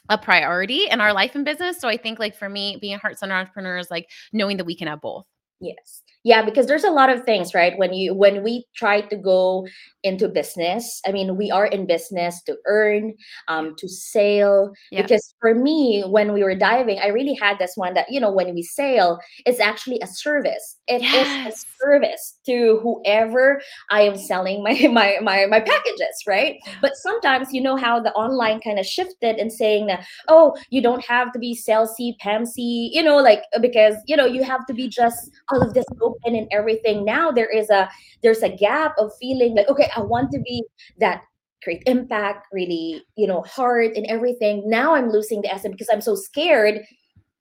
a 0.08 0.16
priority 0.16 0.86
in 0.88 1.00
our 1.00 1.12
life 1.12 1.34
and 1.34 1.44
business. 1.44 1.80
So 1.80 1.88
i 1.88 1.96
think 1.96 2.18
like 2.18 2.36
for 2.36 2.48
me 2.48 2.78
being 2.80 2.94
a 2.94 2.98
heart-centered 2.98 3.34
entrepreneur 3.34 3.76
is 3.78 3.90
like 3.90 4.08
knowing 4.32 4.56
that 4.56 4.64
we 4.66 4.76
can 4.76 4.88
have 4.88 5.00
both. 5.00 5.26
Yes 5.60 6.02
yeah 6.26 6.44
because 6.44 6.66
there's 6.66 6.84
a 6.84 6.90
lot 6.90 7.08
of 7.08 7.22
things 7.24 7.54
right? 7.54 7.78
When 7.78 7.94
you 7.94 8.12
when 8.12 8.42
we 8.42 8.66
try 8.74 9.00
to 9.00 9.16
go 9.16 9.66
into 10.06 10.28
business 10.28 11.00
i 11.04 11.10
mean 11.10 11.36
we 11.36 11.50
are 11.50 11.66
in 11.66 11.84
business 11.84 12.40
to 12.44 12.56
earn 12.66 13.12
um 13.48 13.74
to 13.76 13.88
sell 13.88 14.72
yeah. 14.92 15.02
because 15.02 15.34
for 15.40 15.52
me 15.52 16.04
when 16.06 16.32
we 16.32 16.44
were 16.44 16.54
diving 16.54 16.98
i 17.00 17.08
really 17.08 17.34
had 17.34 17.58
this 17.58 17.72
one 17.74 17.92
that 17.94 18.06
you 18.08 18.20
know 18.20 18.30
when 18.30 18.54
we 18.54 18.62
sail 18.62 19.18
it's 19.44 19.60
actually 19.60 19.98
a 20.00 20.06
service. 20.06 20.76
It 20.86 21.02
yes. 21.02 21.54
is 21.54 21.54
a 21.54 21.66
service 21.84 22.38
to 22.46 22.78
whoever 22.82 23.60
i 23.90 24.02
am 24.02 24.16
selling 24.16 24.62
my 24.62 24.74
my 24.92 25.16
my, 25.20 25.46
my 25.46 25.60
packages 25.60 26.16
right? 26.26 26.56
But 26.80 26.92
sometimes 26.96 27.52
you 27.52 27.60
know 27.60 27.76
how 27.76 27.98
the 28.00 28.12
online 28.12 28.60
kind 28.60 28.78
of 28.78 28.86
shifted 28.86 29.36
and 29.36 29.52
saying 29.52 29.86
that 29.86 30.06
oh 30.28 30.56
you 30.70 30.80
don't 30.80 31.04
have 31.04 31.32
to 31.32 31.38
be 31.38 31.58
salesy 31.68 32.14
pamsy 32.24 32.90
you 32.92 33.02
know 33.02 33.16
like 33.16 33.42
because 33.60 33.96
you 34.06 34.16
know 34.16 34.26
you 34.26 34.44
have 34.44 34.64
to 34.66 34.74
be 34.74 34.88
just 34.88 35.30
all 35.50 35.62
of 35.62 35.74
this 35.74 35.86
open 36.24 36.36
and 36.36 36.48
everything 36.50 37.04
now 37.04 37.30
there 37.30 37.50
is 37.50 37.70
a 37.70 37.88
there's 38.22 38.42
a 38.42 38.48
gap 38.48 38.94
of 38.98 39.10
feeling 39.20 39.54
like 39.54 39.68
okay 39.68 39.90
i 39.96 40.00
want 40.00 40.30
to 40.30 40.40
be 40.40 40.64
that 40.98 41.22
create 41.66 41.82
impact, 41.86 42.46
really, 42.52 43.02
you 43.16 43.26
know, 43.26 43.42
hard 43.42 43.90
and 43.96 44.06
everything. 44.06 44.62
Now 44.70 44.94
I'm 44.94 45.10
losing 45.10 45.42
the 45.42 45.52
essence 45.52 45.72
because 45.72 45.88
I'm 45.92 46.00
so 46.00 46.14
scared 46.14 46.82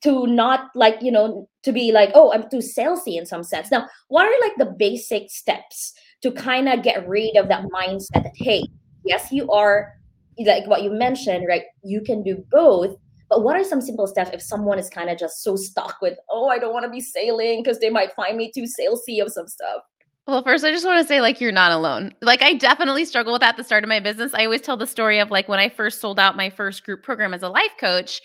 to 0.03 0.25
not 0.25 0.72
like, 0.74 0.96
you 1.01 1.12
know, 1.12 1.48
to 1.62 1.72
be 1.72 1.91
like, 1.91 2.10
oh, 2.15 2.34
I'm 2.34 2.50
too 2.50 2.58
salesy 2.58 3.17
in 3.17 3.27
some 3.27 3.44
sense. 3.44 3.70
Now, 3.70 3.88
what 4.08 4.25
are 4.25 4.41
like 4.41 4.55
the 4.58 4.74
basic 4.77 5.29
steps 5.29 5.94
to 6.22 6.32
kind 6.32 6.67
of 6.67 6.82
get 6.82 7.08
rid 7.08 7.38
of 7.38 7.48
that 7.50 7.65
mindset 7.65 8.24
that, 8.24 8.34
hey, 8.36 8.63
yes, 9.03 9.32
you 9.32 9.48
are 9.51 9.94
like 10.39 10.65
what 10.65 10.82
you 10.82 10.91
mentioned, 10.91 11.46
right? 11.48 11.63
You 11.84 12.01
can 12.01 12.24
do 12.24 12.44
both. 12.51 12.98
But 13.36 13.44
what 13.44 13.58
are 13.58 13.65
some 13.65 13.82
simple 13.82 14.08
steps 14.08 14.30
if 14.32 14.42
someone 14.42 14.80
is 14.80 14.89
kind 14.89 15.10
of 15.10 15.18
just 15.18 15.44
so 15.44 15.58
stuck 15.58 15.98
with, 16.01 16.18
oh, 16.30 16.48
I 16.48 16.58
don't 16.58 16.72
want 16.72 16.86
to 16.86 16.89
be 16.89 17.01
sailing 17.01 17.62
because 17.62 17.80
they 17.80 17.89
might 17.89 18.13
find 18.15 18.38
me 18.38 18.50
too 18.50 18.63
salesy 18.63 19.22
of 19.22 19.30
some 19.30 19.50
stuff? 19.50 19.82
Well, 20.25 20.42
first, 20.42 20.63
I 20.63 20.72
just 20.72 20.86
want 20.86 21.01
to 21.01 21.06
say, 21.06 21.20
like, 21.20 21.42
you're 21.42 21.51
not 21.51 21.74
alone. 21.74 22.13
Like, 22.22 22.42
I 22.42 22.54
definitely 22.54 23.04
struggle 23.04 23.34
with 23.34 23.42
that 23.42 23.50
at 23.50 23.58
the 23.58 23.65
start 23.65 23.84
of 23.84 23.89
my 23.89 24.00
business. 24.00 24.34
I 24.34 24.46
always 24.46 24.62
tell 24.62 24.77
the 24.77 24.88
story 24.88 25.20
of 25.20 25.32
like 25.32 25.50
when 25.50 25.60
I 25.60 25.68
first 25.68 26.00
sold 26.00 26.18
out 26.18 26.38
my 26.38 26.50
first 26.50 26.86
group 26.86 27.04
program 27.04 27.34
as 27.34 27.44
a 27.44 27.50
life 27.50 27.74
coach, 27.77 28.22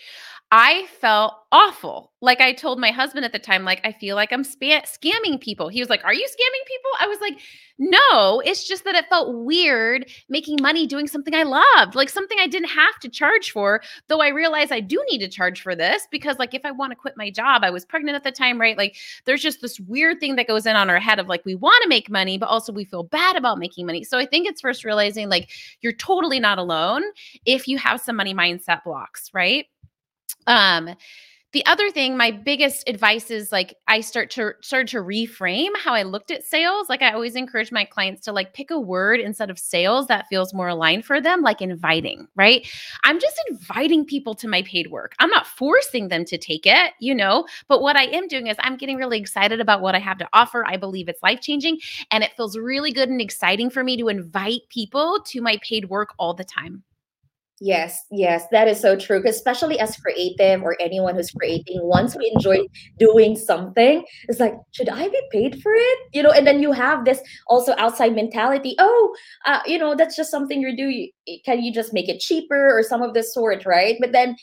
I 0.53 0.85
felt 0.99 1.33
awful. 1.53 2.11
Like 2.19 2.41
I 2.41 2.51
told 2.51 2.77
my 2.77 2.91
husband 2.91 3.23
at 3.23 3.31
the 3.31 3.39
time, 3.39 3.63
like, 3.63 3.79
I 3.85 3.93
feel 3.93 4.17
like 4.17 4.33
I'm 4.33 4.43
scamming 4.43 5.39
people. 5.39 5.69
He 5.69 5.79
was 5.79 5.89
like, 5.89 6.03
Are 6.03 6.13
you 6.13 6.25
scamming 6.27 6.67
people? 6.67 6.91
I 6.99 7.07
was 7.07 7.19
like, 7.21 7.39
No, 7.79 8.41
it's 8.41 8.67
just 8.67 8.83
that 8.83 8.95
it 8.95 9.07
felt 9.07 9.45
weird 9.45 10.11
making 10.27 10.57
money 10.61 10.85
doing 10.87 11.07
something 11.07 11.33
I 11.33 11.43
loved, 11.43 11.95
like 11.95 12.09
something 12.09 12.37
I 12.37 12.47
didn't 12.47 12.67
have 12.67 12.99
to 12.99 13.07
charge 13.07 13.51
for. 13.51 13.81
Though 14.09 14.19
I 14.19 14.27
realized 14.27 14.73
I 14.73 14.81
do 14.81 15.01
need 15.09 15.19
to 15.19 15.29
charge 15.29 15.61
for 15.61 15.73
this 15.73 16.05
because, 16.11 16.37
like, 16.37 16.53
if 16.53 16.65
I 16.65 16.71
want 16.71 16.91
to 16.91 16.97
quit 16.97 17.15
my 17.15 17.31
job, 17.31 17.63
I 17.63 17.69
was 17.69 17.85
pregnant 17.85 18.17
at 18.17 18.25
the 18.25 18.31
time, 18.31 18.59
right? 18.59 18.77
Like, 18.77 18.97
there's 19.23 19.41
just 19.41 19.61
this 19.61 19.79
weird 19.79 20.19
thing 20.19 20.35
that 20.35 20.47
goes 20.47 20.65
in 20.65 20.75
on 20.75 20.89
our 20.89 20.99
head 20.99 21.17
of 21.17 21.27
like, 21.29 21.45
we 21.45 21.55
want 21.55 21.81
to 21.83 21.89
make 21.89 22.09
money, 22.09 22.37
but 22.37 22.49
also 22.49 22.73
we 22.73 22.83
feel 22.83 23.03
bad 23.03 23.37
about 23.37 23.57
making 23.57 23.85
money. 23.85 24.03
So 24.03 24.17
I 24.19 24.25
think 24.25 24.47
it's 24.47 24.59
first 24.59 24.83
realizing 24.83 25.29
like 25.29 25.49
you're 25.79 25.93
totally 25.93 26.41
not 26.41 26.57
alone 26.57 27.03
if 27.45 27.69
you 27.69 27.77
have 27.77 28.01
some 28.01 28.17
money 28.17 28.33
mindset 28.33 28.83
blocks, 28.83 29.29
right? 29.33 29.67
Um, 30.47 30.95
the 31.53 31.65
other 31.65 31.89
thing, 31.91 32.15
my 32.15 32.31
biggest 32.31 32.87
advice 32.87 33.29
is 33.29 33.51
like 33.51 33.75
I 33.85 33.99
start 33.99 34.29
to 34.31 34.53
start 34.61 34.87
to 34.89 34.97
reframe 34.97 35.71
how 35.75 35.93
I 35.93 36.03
looked 36.03 36.31
at 36.31 36.45
sales. 36.45 36.87
Like 36.87 37.01
I 37.01 37.11
always 37.11 37.35
encourage 37.35 37.73
my 37.73 37.83
clients 37.83 38.21
to 38.21 38.31
like 38.31 38.53
pick 38.53 38.71
a 38.71 38.79
word 38.79 39.19
instead 39.19 39.49
of 39.49 39.59
sales 39.59 40.07
that 40.07 40.27
feels 40.29 40.53
more 40.53 40.69
aligned 40.69 41.03
for 41.03 41.19
them, 41.19 41.41
like 41.41 41.61
inviting, 41.61 42.25
right? 42.37 42.65
I'm 43.03 43.19
just 43.19 43.37
inviting 43.49 44.05
people 44.05 44.33
to 44.35 44.47
my 44.47 44.61
paid 44.61 44.91
work. 44.91 45.13
I'm 45.19 45.29
not 45.29 45.45
forcing 45.45 46.07
them 46.07 46.23
to 46.25 46.37
take 46.37 46.65
it, 46.65 46.93
you 47.01 47.13
know, 47.13 47.45
but 47.67 47.81
what 47.81 47.97
I 47.97 48.03
am 48.03 48.29
doing 48.29 48.47
is 48.47 48.55
I'm 48.59 48.77
getting 48.77 48.95
really 48.95 49.19
excited 49.19 49.59
about 49.59 49.81
what 49.81 49.93
I 49.93 49.99
have 49.99 50.19
to 50.19 50.29
offer. 50.31 50.65
I 50.65 50.77
believe 50.77 51.09
it's 51.09 51.21
life-changing 51.21 51.79
and 52.11 52.23
it 52.23 52.31
feels 52.37 52.57
really 52.57 52.93
good 52.93 53.09
and 53.09 53.19
exciting 53.19 53.69
for 53.69 53.83
me 53.83 53.97
to 53.97 54.07
invite 54.07 54.61
people 54.69 55.19
to 55.25 55.41
my 55.41 55.59
paid 55.61 55.89
work 55.89 56.13
all 56.17 56.33
the 56.33 56.45
time. 56.45 56.83
Yes, 57.63 58.05
yes, 58.09 58.45
that 58.51 58.67
is 58.67 58.79
so 58.79 58.95
true. 58.95 59.21
Especially 59.23 59.77
as 59.79 59.95
creative 59.97 60.63
or 60.63 60.75
anyone 60.81 61.13
who's 61.13 61.29
creating, 61.29 61.77
once 61.83 62.15
we 62.15 62.31
enjoy 62.33 62.57
doing 62.97 63.35
something, 63.35 64.03
it's 64.27 64.39
like, 64.39 64.55
should 64.71 64.89
I 64.89 65.07
be 65.09 65.21
paid 65.31 65.61
for 65.61 65.71
it? 65.71 65.99
You 66.11 66.23
know, 66.23 66.31
and 66.31 66.47
then 66.47 66.63
you 66.63 66.71
have 66.71 67.05
this 67.05 67.21
also 67.47 67.75
outside 67.77 68.15
mentality. 68.15 68.75
Oh, 68.79 69.13
uh, 69.45 69.59
you 69.67 69.77
know, 69.77 69.93
that's 69.95 70.15
just 70.15 70.31
something 70.31 70.59
you're 70.59 70.75
doing. 70.75 71.11
Can 71.45 71.61
you 71.61 71.71
just 71.71 71.93
make 71.93 72.09
it 72.09 72.19
cheaper 72.19 72.75
or 72.75 72.81
some 72.81 73.03
of 73.03 73.13
the 73.13 73.21
sort, 73.21 73.63
right? 73.63 73.95
But 74.01 74.11
then 74.11 74.37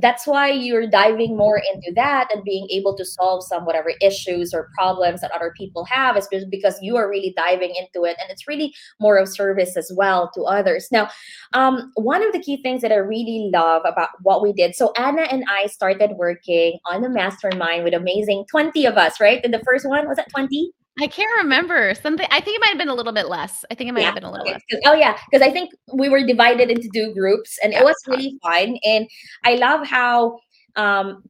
that's 0.00 0.26
why 0.26 0.50
you're 0.50 0.88
diving 0.88 1.36
more 1.36 1.60
into 1.72 1.92
that 1.94 2.28
and 2.34 2.42
being 2.44 2.66
able 2.70 2.96
to 2.96 3.04
solve 3.04 3.44
some 3.44 3.64
whatever 3.64 3.92
issues 4.00 4.52
or 4.52 4.68
problems 4.76 5.20
that 5.20 5.30
other 5.32 5.52
people 5.56 5.84
have 5.84 6.16
is 6.16 6.28
because 6.50 6.78
you 6.82 6.96
are 6.96 7.08
really 7.08 7.32
diving 7.36 7.74
into 7.76 8.04
it 8.04 8.16
and 8.20 8.30
it's 8.30 8.48
really 8.48 8.74
more 9.00 9.16
of 9.16 9.28
service 9.28 9.76
as 9.76 9.92
well 9.96 10.30
to 10.34 10.42
others. 10.42 10.88
Now 10.90 11.08
um, 11.52 11.92
one 11.94 12.22
of 12.22 12.32
the 12.32 12.40
key 12.40 12.60
things 12.62 12.82
that 12.82 12.92
i 12.92 12.96
really 12.96 13.50
love 13.52 13.82
about 13.84 14.08
what 14.22 14.42
we 14.42 14.52
did 14.52 14.74
so 14.74 14.92
anna 14.96 15.22
and 15.22 15.44
i 15.48 15.66
started 15.66 16.12
working 16.16 16.78
on 16.86 17.02
the 17.02 17.08
mastermind 17.08 17.84
with 17.84 17.94
amazing 17.94 18.44
20 18.50 18.86
of 18.86 18.96
us 18.96 19.20
right? 19.20 19.40
And 19.44 19.52
the 19.52 19.62
first 19.64 19.88
one 19.88 20.08
was 20.08 20.16
that 20.16 20.30
20 20.30 20.72
I 20.98 21.06
can't 21.06 21.30
remember 21.42 21.94
something. 21.94 22.26
I 22.30 22.40
think 22.40 22.56
it 22.56 22.60
might 22.60 22.70
have 22.70 22.78
been 22.78 22.88
a 22.88 22.94
little 22.94 23.12
bit 23.12 23.28
less. 23.28 23.64
I 23.70 23.74
think 23.74 23.88
it 23.88 23.92
might 23.92 24.00
yeah. 24.00 24.06
have 24.06 24.14
been 24.14 24.24
a 24.24 24.30
little 24.30 24.46
okay. 24.46 24.58
less. 24.72 24.80
Oh 24.86 24.94
yeah, 24.94 25.16
because 25.30 25.46
I 25.46 25.50
think 25.50 25.70
we 25.94 26.08
were 26.08 26.26
divided 26.26 26.70
into 26.70 26.88
two 26.92 27.14
groups, 27.14 27.58
and 27.62 27.72
yeah. 27.72 27.80
it 27.80 27.84
was 27.84 27.96
really 28.06 28.38
fun. 28.42 28.76
And 28.84 29.08
I 29.44 29.54
love 29.54 29.86
how 29.86 30.38
um 30.76 31.22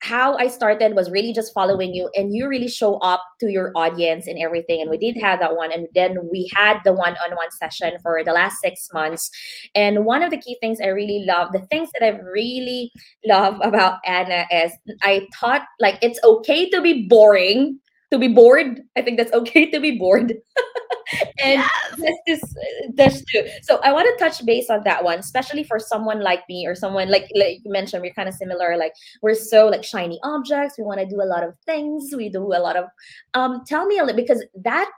how 0.00 0.36
I 0.36 0.48
started 0.48 0.94
was 0.94 1.10
really 1.10 1.32
just 1.32 1.54
following 1.54 1.94
you, 1.94 2.10
and 2.14 2.34
you 2.34 2.48
really 2.48 2.68
show 2.68 2.96
up 2.96 3.22
to 3.40 3.50
your 3.50 3.72
audience 3.74 4.26
and 4.26 4.38
everything. 4.38 4.82
And 4.82 4.90
we 4.90 4.98
did 4.98 5.16
have 5.22 5.40
that 5.40 5.56
one, 5.56 5.72
and 5.72 5.88
then 5.94 6.18
we 6.30 6.50
had 6.54 6.80
the 6.84 6.92
one-on-one 6.92 7.50
session 7.52 7.96
for 8.02 8.22
the 8.22 8.32
last 8.32 8.60
six 8.60 8.88
months. 8.92 9.30
And 9.74 10.04
one 10.04 10.22
of 10.22 10.30
the 10.30 10.38
key 10.38 10.58
things 10.60 10.80
I 10.80 10.88
really 10.88 11.24
love, 11.26 11.52
the 11.52 11.66
things 11.70 11.88
that 11.98 12.04
I 12.04 12.18
really 12.20 12.92
love 13.24 13.58
about 13.62 14.00
Anna 14.04 14.46
is 14.52 14.72
I 15.02 15.26
thought 15.40 15.62
like 15.80 15.98
it's 16.02 16.20
okay 16.22 16.68
to 16.70 16.82
be 16.82 17.06
boring 17.08 17.80
to 18.10 18.18
be 18.18 18.28
bored. 18.28 18.82
I 18.96 19.02
think 19.02 19.18
that's 19.18 19.32
okay 19.32 19.70
to 19.70 19.80
be 19.80 19.98
bored. 19.98 20.32
and 21.42 21.62
yes. 21.98 22.20
that's 22.26 22.54
that's 22.94 23.24
true. 23.26 23.42
So 23.62 23.80
I 23.82 23.92
want 23.92 24.06
to 24.06 24.24
touch 24.24 24.44
base 24.44 24.70
on 24.70 24.82
that 24.84 25.04
one, 25.04 25.18
especially 25.18 25.64
for 25.64 25.78
someone 25.78 26.20
like 26.22 26.42
me 26.48 26.66
or 26.66 26.74
someone 26.74 27.10
like 27.10 27.28
like 27.34 27.60
you 27.64 27.70
mentioned, 27.70 28.02
we're 28.02 28.14
kind 28.14 28.28
of 28.28 28.34
similar. 28.34 28.76
Like 28.76 28.92
we're 29.22 29.34
so 29.34 29.68
like 29.68 29.84
shiny 29.84 30.18
objects. 30.22 30.76
We 30.78 30.84
want 30.84 31.00
to 31.00 31.06
do 31.06 31.20
a 31.22 31.26
lot 31.26 31.44
of 31.44 31.56
things. 31.64 32.14
We 32.16 32.28
do 32.28 32.42
a 32.42 32.60
lot 32.60 32.76
of 32.76 32.86
um 33.34 33.62
tell 33.66 33.86
me 33.86 33.98
a 33.98 34.04
little 34.04 34.16
because 34.16 34.44
that 34.62 34.90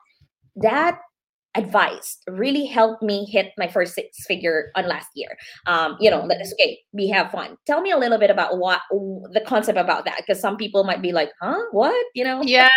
that 0.56 1.00
advice 1.54 2.18
really 2.28 2.66
helped 2.66 3.02
me 3.02 3.24
hit 3.24 3.52
my 3.56 3.66
first 3.66 3.94
six 3.94 4.24
figure 4.26 4.70
on 4.76 4.86
last 4.86 5.08
year. 5.14 5.36
Um, 5.66 5.96
you 5.98 6.10
know, 6.10 6.24
let's 6.24 6.52
okay, 6.52 6.78
we 6.92 7.08
have 7.08 7.30
fun. 7.30 7.56
Tell 7.66 7.80
me 7.80 7.90
a 7.90 7.96
little 7.96 8.18
bit 8.18 8.30
about 8.30 8.58
what 8.58 8.80
the 8.90 9.42
concept 9.46 9.78
about 9.78 10.04
that, 10.04 10.18
because 10.18 10.40
some 10.40 10.56
people 10.56 10.84
might 10.84 11.02
be 11.02 11.12
like, 11.12 11.30
huh, 11.40 11.58
what? 11.72 12.06
You 12.14 12.24
know? 12.24 12.42
Yes, 12.42 12.70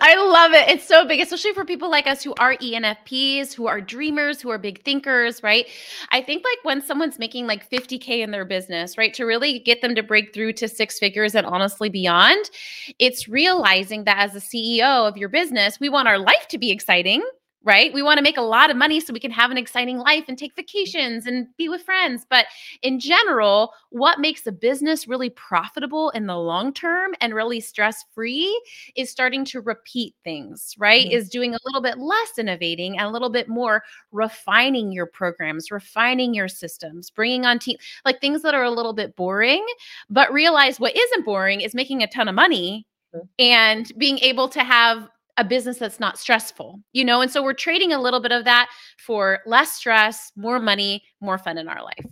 I 0.00 0.14
love 0.16 0.52
it. 0.52 0.68
It's 0.68 0.86
so 0.86 1.06
big, 1.06 1.20
especially 1.20 1.52
for 1.52 1.64
people 1.64 1.90
like 1.90 2.06
us 2.06 2.22
who 2.22 2.34
are 2.38 2.56
ENFPs, 2.56 3.52
who 3.52 3.66
are 3.66 3.80
dreamers, 3.80 4.40
who 4.40 4.50
are 4.50 4.58
big 4.58 4.82
thinkers, 4.84 5.42
right? 5.42 5.66
I 6.10 6.22
think 6.22 6.44
like 6.44 6.58
when 6.64 6.80
someone's 6.80 7.18
making 7.18 7.46
like 7.46 7.68
50K 7.68 8.20
in 8.20 8.30
their 8.30 8.44
business, 8.44 8.96
right, 8.96 9.12
to 9.14 9.24
really 9.24 9.58
get 9.58 9.82
them 9.82 9.94
to 9.94 10.02
break 10.02 10.32
through 10.32 10.54
to 10.54 10.68
six 10.68 10.98
figures 10.98 11.34
and 11.34 11.46
honestly 11.46 11.88
beyond, 11.88 12.50
it's 12.98 13.28
realizing 13.28 14.04
that 14.04 14.18
as 14.18 14.34
a 14.34 14.40
CEO 14.40 15.08
of 15.08 15.16
your 15.16 15.28
business, 15.28 15.80
we 15.80 15.88
want 15.88 16.08
our 16.08 16.18
life 16.18 16.46
to 16.48 16.58
be 16.58 16.70
exciting 16.70 17.22
right? 17.64 17.92
We 17.92 18.02
want 18.02 18.18
to 18.18 18.22
make 18.22 18.36
a 18.36 18.42
lot 18.42 18.70
of 18.70 18.76
money 18.76 19.00
so 19.00 19.12
we 19.12 19.20
can 19.20 19.30
have 19.30 19.50
an 19.50 19.58
exciting 19.58 19.98
life 19.98 20.24
and 20.28 20.36
take 20.36 20.56
vacations 20.56 21.26
and 21.26 21.46
be 21.56 21.68
with 21.68 21.82
friends. 21.82 22.26
But 22.28 22.46
in 22.82 22.98
general, 22.98 23.72
what 23.90 24.18
makes 24.18 24.46
a 24.46 24.52
business 24.52 25.06
really 25.06 25.30
profitable 25.30 26.10
in 26.10 26.26
the 26.26 26.36
long 26.36 26.72
term 26.72 27.14
and 27.20 27.34
really 27.34 27.60
stress 27.60 28.04
free 28.14 28.60
is 28.96 29.10
starting 29.10 29.44
to 29.46 29.60
repeat 29.60 30.14
things, 30.24 30.74
right? 30.78 31.06
Mm-hmm. 31.06 31.16
Is 31.16 31.28
doing 31.28 31.54
a 31.54 31.58
little 31.64 31.82
bit 31.82 31.98
less 31.98 32.38
innovating 32.38 32.98
and 32.98 33.06
a 33.06 33.10
little 33.10 33.30
bit 33.30 33.48
more 33.48 33.82
refining 34.10 34.92
your 34.92 35.06
programs, 35.06 35.70
refining 35.70 36.34
your 36.34 36.48
systems, 36.48 37.10
bringing 37.10 37.46
on 37.46 37.58
team 37.58 37.76
like 38.04 38.20
things 38.20 38.42
that 38.42 38.54
are 38.54 38.64
a 38.64 38.70
little 38.70 38.92
bit 38.92 39.14
boring, 39.16 39.64
but 40.10 40.32
realize 40.32 40.80
what 40.80 40.96
isn't 40.96 41.24
boring 41.24 41.60
is 41.60 41.74
making 41.74 42.02
a 42.02 42.06
ton 42.06 42.28
of 42.28 42.34
money 42.34 42.86
mm-hmm. 43.14 43.26
and 43.38 43.92
being 43.98 44.18
able 44.18 44.48
to 44.48 44.64
have 44.64 45.08
a 45.36 45.44
business 45.44 45.78
that's 45.78 46.00
not 46.00 46.18
stressful, 46.18 46.80
you 46.92 47.04
know? 47.04 47.20
And 47.20 47.30
so 47.30 47.42
we're 47.42 47.54
trading 47.54 47.92
a 47.92 48.00
little 48.00 48.20
bit 48.20 48.32
of 48.32 48.44
that 48.44 48.68
for 48.98 49.40
less 49.46 49.72
stress, 49.72 50.30
more 50.36 50.58
money, 50.58 51.02
more 51.20 51.38
fun 51.38 51.58
in 51.58 51.68
our 51.68 51.82
life. 51.82 52.06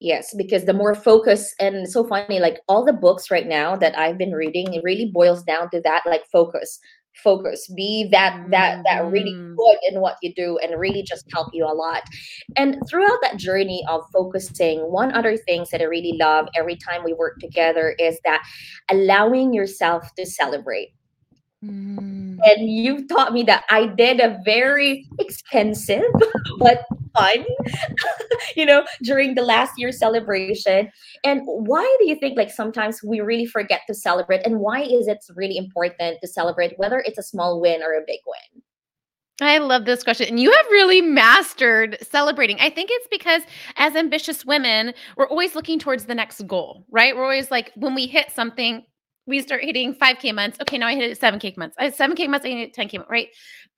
Yes, 0.00 0.32
because 0.36 0.64
the 0.64 0.72
more 0.72 0.94
focus 0.94 1.54
and 1.58 1.88
so 1.88 2.06
funny, 2.06 2.38
like 2.38 2.60
all 2.68 2.84
the 2.84 2.92
books 2.92 3.30
right 3.30 3.46
now 3.46 3.74
that 3.76 3.98
I've 3.98 4.16
been 4.16 4.32
reading, 4.32 4.72
it 4.72 4.82
really 4.84 5.10
boils 5.12 5.42
down 5.42 5.70
to 5.70 5.80
that 5.82 6.02
like 6.06 6.22
focus. 6.32 6.78
Focus. 7.24 7.68
Be 7.74 8.08
that 8.12 8.46
that 8.50 8.84
that 8.84 9.10
really 9.10 9.32
mm. 9.32 9.56
good 9.56 9.76
in 9.90 10.00
what 10.00 10.18
you 10.22 10.32
do 10.34 10.56
and 10.58 10.78
really 10.78 11.02
just 11.02 11.24
help 11.32 11.48
you 11.52 11.64
a 11.64 11.74
lot. 11.74 12.04
And 12.56 12.76
throughout 12.88 13.18
that 13.22 13.38
journey 13.38 13.84
of 13.88 14.02
focusing, 14.12 14.78
one 14.82 15.12
other 15.12 15.36
things 15.36 15.70
that 15.70 15.80
I 15.80 15.86
really 15.86 16.16
love 16.16 16.46
every 16.56 16.76
time 16.76 17.02
we 17.04 17.12
work 17.12 17.40
together 17.40 17.96
is 17.98 18.20
that 18.24 18.46
allowing 18.88 19.52
yourself 19.52 20.14
to 20.14 20.26
celebrate 20.26 20.90
Mm. 21.64 22.38
And 22.44 22.70
you've 22.70 23.08
taught 23.08 23.32
me 23.32 23.42
that 23.44 23.64
I 23.68 23.86
did 23.86 24.20
a 24.20 24.38
very 24.44 25.06
expensive 25.18 26.04
but 26.58 26.84
fun, 27.16 27.44
you 28.56 28.64
know, 28.64 28.84
during 29.02 29.34
the 29.34 29.42
last 29.42 29.72
year 29.76 29.90
celebration. 29.90 30.90
And 31.24 31.42
why 31.44 31.96
do 31.98 32.08
you 32.08 32.14
think 32.14 32.36
like 32.36 32.50
sometimes 32.50 33.02
we 33.02 33.20
really 33.20 33.46
forget 33.46 33.80
to 33.88 33.94
celebrate? 33.94 34.46
And 34.46 34.60
why 34.60 34.82
is 34.82 35.08
it 35.08 35.18
really 35.34 35.56
important 35.56 36.18
to 36.20 36.28
celebrate, 36.28 36.78
whether 36.78 37.02
it's 37.04 37.18
a 37.18 37.22
small 37.22 37.60
win 37.60 37.82
or 37.82 37.94
a 37.94 38.04
big 38.06 38.20
win? 38.26 38.62
I 39.40 39.58
love 39.58 39.84
this 39.84 40.02
question. 40.02 40.28
And 40.28 40.40
you 40.40 40.52
have 40.52 40.66
really 40.66 41.00
mastered 41.00 41.96
celebrating. 42.02 42.58
I 42.60 42.70
think 42.70 42.90
it's 42.92 43.06
because 43.08 43.42
as 43.76 43.94
ambitious 43.94 44.44
women, 44.44 44.94
we're 45.16 45.28
always 45.28 45.54
looking 45.54 45.78
towards 45.78 46.06
the 46.06 46.14
next 46.14 46.44
goal, 46.48 46.84
right? 46.90 47.16
We're 47.16 47.22
always 47.22 47.50
like, 47.50 47.72
when 47.76 47.94
we 47.94 48.06
hit 48.06 48.32
something, 48.32 48.84
we 49.28 49.40
start 49.42 49.62
hitting 49.62 49.94
5k 49.94 50.34
months. 50.34 50.58
Okay 50.60 50.78
now 50.78 50.88
i 50.88 50.94
hit 50.94 51.10
it 51.10 51.20
7k 51.20 51.56
months. 51.56 51.76
I 51.78 51.90
7k 51.90 52.28
months 52.28 52.46
i 52.46 52.48
hit 52.48 52.74
10k 52.74 52.94
months 52.94 53.10
right? 53.10 53.28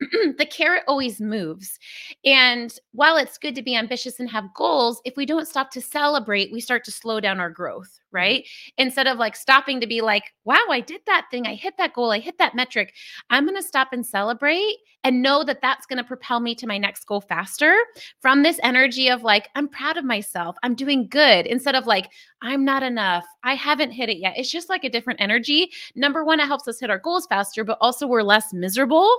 The 0.38 0.47
carrot 0.47 0.85
always 0.88 1.21
moves. 1.21 1.78
And 2.25 2.75
while 2.92 3.19
it's 3.19 3.37
good 3.37 3.54
to 3.57 3.62
be 3.62 3.76
ambitious 3.76 4.19
and 4.21 4.30
have 4.30 4.54
goals 4.54 5.02
if 5.04 5.16
we 5.16 5.26
don't 5.26 5.49
stop 5.49 5.71
to 5.73 5.80
celebrate 5.83 6.52
we 6.52 6.61
start 6.61 6.85
to 6.85 6.90
slow 6.90 7.21
down 7.21 7.40
our 7.40 7.50
growth 7.50 8.00
right? 8.12 8.43
Mm-hmm. 8.43 8.83
Instead 8.87 9.07
of 9.07 9.19
like 9.19 9.37
stopping 9.37 9.81
to 9.81 9.87
be 9.87 10.00
like 10.00 10.33
wow 10.45 10.64
i 10.71 10.81
did 10.81 11.00
that 11.07 11.26
thing 11.31 11.47
i 11.47 11.55
hit 11.55 11.76
that 11.79 11.93
goal 11.93 12.11
i 12.11 12.19
hit 12.19 12.38
that 12.38 12.55
metric 12.55 12.95
i'm 13.29 13.45
going 13.45 13.57
to 13.57 13.62
stop 13.62 13.93
and 13.93 14.05
celebrate 14.05 14.76
and 15.05 15.23
know 15.23 15.45
that 15.45 15.61
that's 15.62 15.87
going 15.87 15.97
to 15.97 16.05
propel 16.05 16.40
me 16.40 16.55
to 16.55 16.67
my 16.67 16.76
next 16.76 17.05
goal 17.05 17.21
faster 17.21 17.76
from 18.21 18.43
this 18.43 18.59
energy 18.62 19.09
of 19.09 19.23
like 19.23 19.49
i'm 19.55 19.69
proud 19.69 19.97
of 19.97 20.05
myself 20.05 20.57
i'm 20.62 20.75
doing 20.75 21.07
good 21.09 21.47
instead 21.47 21.75
of 21.75 21.87
like 21.87 22.09
i'm 22.43 22.64
not 22.64 22.83
enough 22.83 23.25
i 23.45 23.55
haven't 23.55 23.90
hit 23.90 24.09
it 24.09 24.19
yet. 24.19 24.35
It's 24.37 24.50
just 24.50 24.69
like 24.69 24.85
a 24.85 24.90
different 24.90 25.21
energy. 25.21 25.71
Number 25.95 26.25
one 26.25 26.40
it 26.40 26.47
helps 26.47 26.67
us 26.69 26.81
hit 26.81 26.90
our 26.90 26.99
goals 26.99 27.26
faster 27.26 27.64
but 27.64 27.79
also 27.81 28.07
we're 28.07 28.23
less 28.23 28.52
miserable 28.52 29.14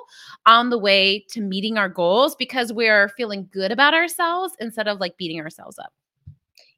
on 0.46 0.70
the 0.70 0.78
way 0.78 1.26
to 1.30 1.42
meeting 1.42 1.78
our 1.78 1.90
goals 1.90 2.36
because 2.36 2.74
we're 2.74 3.10
feeling 3.10 3.48
good 3.52 3.72
about 3.72 3.94
ourselves 3.94 4.54
instead 4.60 4.88
of 4.88 5.00
like 5.00 5.18
beating 5.18 5.40
ourselves 5.40 5.78
up 5.80 5.94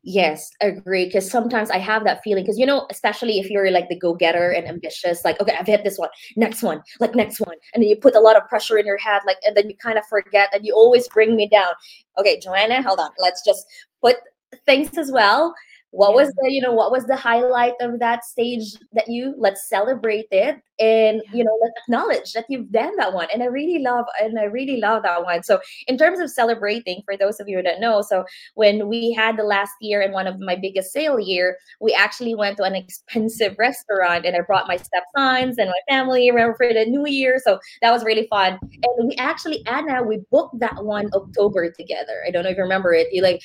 Yes, 0.05 0.51
agree. 0.59 1.05
Because 1.05 1.31
sometimes 1.31 1.71
I 1.71 1.77
have 1.77 2.03
that 2.03 2.21
feeling. 2.23 2.43
Because 2.43 2.59
you 2.59 2.65
know, 2.65 2.85
especially 2.89 3.39
if 3.39 3.49
you're 3.49 3.71
like 3.71 3.87
the 3.87 3.97
go-getter 3.97 4.51
and 4.51 4.67
ambitious, 4.67 5.23
like 5.23 5.39
okay, 5.39 5.55
I've 5.57 5.65
hit 5.65 5.83
this 5.85 5.97
one, 5.97 6.09
next 6.35 6.61
one, 6.61 6.83
like 6.99 7.15
next 7.15 7.39
one, 7.39 7.55
and 7.73 7.81
then 7.81 7.89
you 7.89 7.95
put 7.95 8.15
a 8.15 8.19
lot 8.19 8.35
of 8.35 8.47
pressure 8.49 8.77
in 8.77 8.85
your 8.85 8.97
head, 8.97 9.21
like, 9.25 9.37
and 9.45 9.55
then 9.55 9.69
you 9.69 9.77
kind 9.77 9.97
of 9.97 10.05
forget, 10.07 10.49
and 10.53 10.65
you 10.65 10.73
always 10.73 11.07
bring 11.07 11.35
me 11.37 11.47
down. 11.47 11.73
Okay, 12.19 12.37
Joanna, 12.39 12.81
hold 12.83 12.99
on. 12.99 13.11
Let's 13.17 13.43
just 13.45 13.65
put 14.01 14.17
things 14.65 14.97
as 14.97 15.11
well 15.11 15.53
what 15.93 16.15
was 16.15 16.29
the 16.29 16.51
you 16.51 16.59
know 16.59 16.73
what 16.73 16.91
was 16.91 17.05
the 17.05 17.15
highlight 17.15 17.75
of 17.79 17.99
that 17.99 18.25
stage 18.25 18.73
that 18.93 19.07
you 19.07 19.35
let's 19.37 19.69
celebrate 19.69 20.25
it 20.31 20.59
and 20.79 21.21
you 21.31 21.43
know 21.43 21.55
let's 21.61 21.75
acknowledge 21.85 22.33
that 22.33 22.45
you've 22.49 22.71
done 22.71 22.95
that 22.95 23.13
one. 23.13 23.27
And 23.31 23.43
i 23.43 23.45
really 23.45 23.77
love 23.77 24.05
and 24.19 24.39
i 24.39 24.45
really 24.45 24.77
love 24.77 25.03
that 25.03 25.23
one. 25.23 25.43
So 25.43 25.59
in 25.85 25.99
terms 25.99 26.19
of 26.19 26.31
celebrating 26.31 27.03
for 27.05 27.15
those 27.15 27.39
of 27.39 27.47
you 27.47 27.61
that 27.61 27.79
know 27.79 28.01
so 28.01 28.25
when 28.55 28.87
we 28.87 29.13
had 29.13 29.37
the 29.37 29.43
last 29.43 29.73
year 29.81 30.01
and 30.01 30.13
one 30.13 30.25
of 30.25 30.39
my 30.39 30.55
biggest 30.55 30.91
sale 30.91 31.19
year 31.19 31.57
we 31.79 31.93
actually 31.93 32.33
went 32.33 32.57
to 32.57 32.63
an 32.63 32.73
expensive 32.83 33.55
restaurant 33.59 34.25
and 34.25 34.35
i 34.35 34.41
brought 34.41 34.67
my 34.67 34.77
stepsons 34.77 35.59
and 35.59 35.69
my 35.69 35.81
family 35.87 36.27
around 36.27 36.55
for 36.55 36.73
the 36.73 36.85
new 36.85 37.05
year. 37.05 37.39
So 37.43 37.59
that 37.83 37.91
was 37.91 38.03
really 38.03 38.25
fun. 38.31 38.57
And 38.63 39.09
we 39.09 39.15
actually 39.17 39.63
anna 39.67 40.01
we 40.01 40.21
booked 40.31 40.59
that 40.59 40.83
one 40.83 41.11
october 41.13 41.71
together. 41.71 42.23
I 42.25 42.31
don't 42.31 42.45
know 42.45 42.49
if 42.49 42.57
you 42.57 42.63
remember 42.63 42.93
it. 42.93 43.09
You 43.11 43.21
like 43.21 43.43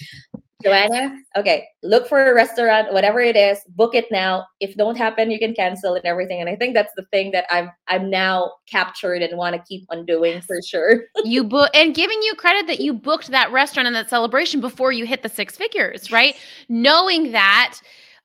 Joanna, 0.63 1.17
okay, 1.37 1.69
look 1.85 2.09
for 2.09 2.31
a 2.31 2.35
restaurant, 2.35 2.93
whatever 2.93 3.21
it 3.21 3.37
is, 3.37 3.61
book 3.69 3.95
it 3.95 4.07
now. 4.11 4.45
If 4.59 4.75
don't 4.75 4.97
happen, 4.97 5.31
you 5.31 5.39
can 5.39 5.55
cancel 5.55 5.95
and 5.95 6.05
everything. 6.05 6.41
And 6.41 6.51
I 6.51 6.57
think 6.57 6.75
that's 6.75 6.93
the 6.97 7.05
thing 7.13 7.31
that 7.31 7.47
I'm 7.49 7.71
I'm 7.87 8.11
now 8.11 8.55
captured 8.67 9.23
and 9.23 9.39
want 9.39 9.55
to 9.55 9.63
keep 9.63 9.87
on 9.91 10.05
doing 10.05 10.41
for 10.41 10.61
sure. 10.61 11.05
you 11.25 11.45
book 11.45 11.71
and 11.75 11.95
giving 11.95 12.21
you 12.23 12.35
credit 12.35 12.67
that 12.67 12.81
you 12.81 12.93
booked 12.93 13.29
that 13.29 13.53
restaurant 13.53 13.87
and 13.87 13.95
that 13.95 14.11
celebration 14.11 14.61
before 14.61 14.91
you 14.91 15.07
hit 15.07 15.23
the 15.23 15.29
six 15.29 15.57
figures, 15.57 16.11
right? 16.11 16.35
Knowing 16.69 17.31
that 17.31 17.79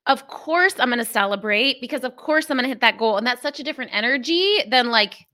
of 0.08 0.28
course 0.28 0.74
I'm 0.80 0.90
going 0.90 1.00
to 1.00 1.06
celebrate 1.06 1.82
because 1.82 2.04
of 2.04 2.16
course 2.16 2.50
I'm 2.50 2.58
going 2.58 2.64
to 2.64 2.70
hit 2.70 2.82
that 2.82 2.98
goal 2.98 3.18
and 3.18 3.28
that's 3.28 3.44
such 3.44 3.60
a 3.60 3.64
different 3.64 3.92
energy 3.94 4.58
than 4.68 4.90
like 4.90 5.28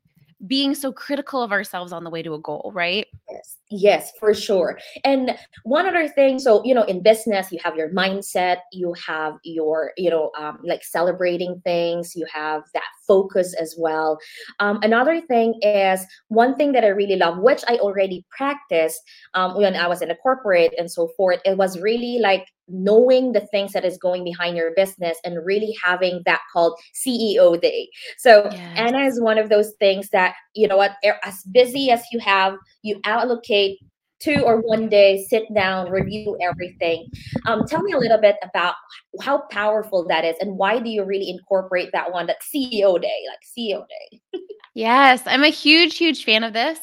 being 0.48 0.76
so 0.76 0.92
critical 0.92 1.42
of 1.42 1.52
ourselves 1.52 1.92
on 1.92 2.04
the 2.04 2.10
way 2.10 2.24
to 2.24 2.34
a 2.34 2.40
goal, 2.40 2.72
right? 2.74 3.08
Yes, 3.32 3.58
yes, 3.70 4.12
for 4.20 4.34
sure. 4.34 4.80
And 5.04 5.38
one 5.64 5.86
other 5.86 6.08
thing, 6.08 6.40
so 6.40 6.64
you 6.64 6.74
know, 6.74 6.84
in 6.84 7.02
business, 7.02 7.52
you 7.52 7.60
have 7.64 7.76
your 7.76 7.90
mindset, 7.90 8.58
you 8.72 8.94
have 9.06 9.36
your, 9.44 9.92
you 9.98 10.10
know, 10.10 10.32
um, 10.38 10.60
like 10.64 10.84
celebrating 10.84 11.62
things, 11.64 12.16
you 12.16 12.26
have 12.34 12.64
that 12.74 12.84
focus 13.08 13.56
as 13.60 13.76
well. 13.78 14.18
Um, 14.60 14.80
another 14.84 15.22
thing 15.22 15.60
is 15.62 16.06
one 16.28 16.56
thing 16.56 16.72
that 16.74 16.84
I 16.84 16.90
really 16.90 17.16
love, 17.16 17.40
which 17.40 17.64
I 17.68 17.78
already 17.78 18.26
practiced 18.30 19.02
um, 19.34 19.58
when 19.58 19.76
I 19.76 19.88
was 19.88 20.02
in 20.02 20.12
a 20.12 20.16
corporate 20.16 20.74
and 20.78 20.90
so 20.90 21.10
forth. 21.18 21.40
It 21.46 21.58
was 21.58 21.80
really 21.80 22.20
like 22.20 22.46
knowing 22.70 23.32
the 23.32 23.42
things 23.42 23.74
that 23.74 23.84
is 23.84 23.98
going 23.98 24.24
behind 24.24 24.56
your 24.56 24.72
business 24.76 25.18
and 25.24 25.46
really 25.46 25.76
having 25.84 26.22
that 26.26 26.42
called 26.54 26.80
CEO 26.94 27.60
day. 27.60 27.90
So 28.18 28.48
yes. 28.52 28.78
Anna 28.78 29.06
is 29.06 29.20
one 29.20 29.38
of 29.38 29.50
those 29.50 29.74
things 29.80 30.10
that 30.10 30.36
you 30.54 30.68
know 30.68 30.78
what 30.78 30.92
as 31.24 31.44
busy 31.52 31.90
as 31.90 32.04
you 32.12 32.20
have, 32.20 32.56
you 32.84 33.00
allocate 33.20 33.80
two 34.20 34.44
or 34.46 34.62
one 34.62 34.90
day 34.90 35.26
sit 35.30 35.44
down 35.54 35.90
review 35.90 36.38
everything. 36.42 37.08
Um, 37.46 37.66
tell 37.66 37.82
me 37.82 37.94
a 37.94 37.98
little 37.98 38.20
bit 38.20 38.36
about 38.44 38.76
how 39.22 39.44
powerful 39.50 40.06
that 40.08 40.26
is 40.26 40.36
and 40.40 40.58
why 40.58 40.80
do 40.80 40.90
you 40.90 41.04
really 41.04 41.30
incorporate 41.30 41.90
that 41.94 42.12
one 42.12 42.28
that 42.28 42.38
ceo 42.54 43.02
day 43.02 43.22
like 43.28 43.40
ceo 43.58 43.84
day 43.88 44.20
yes 44.80 45.22
i'm 45.26 45.44
a 45.44 45.50
huge 45.50 45.98
huge 45.98 46.24
fan 46.24 46.44
of 46.44 46.54
this 46.54 46.80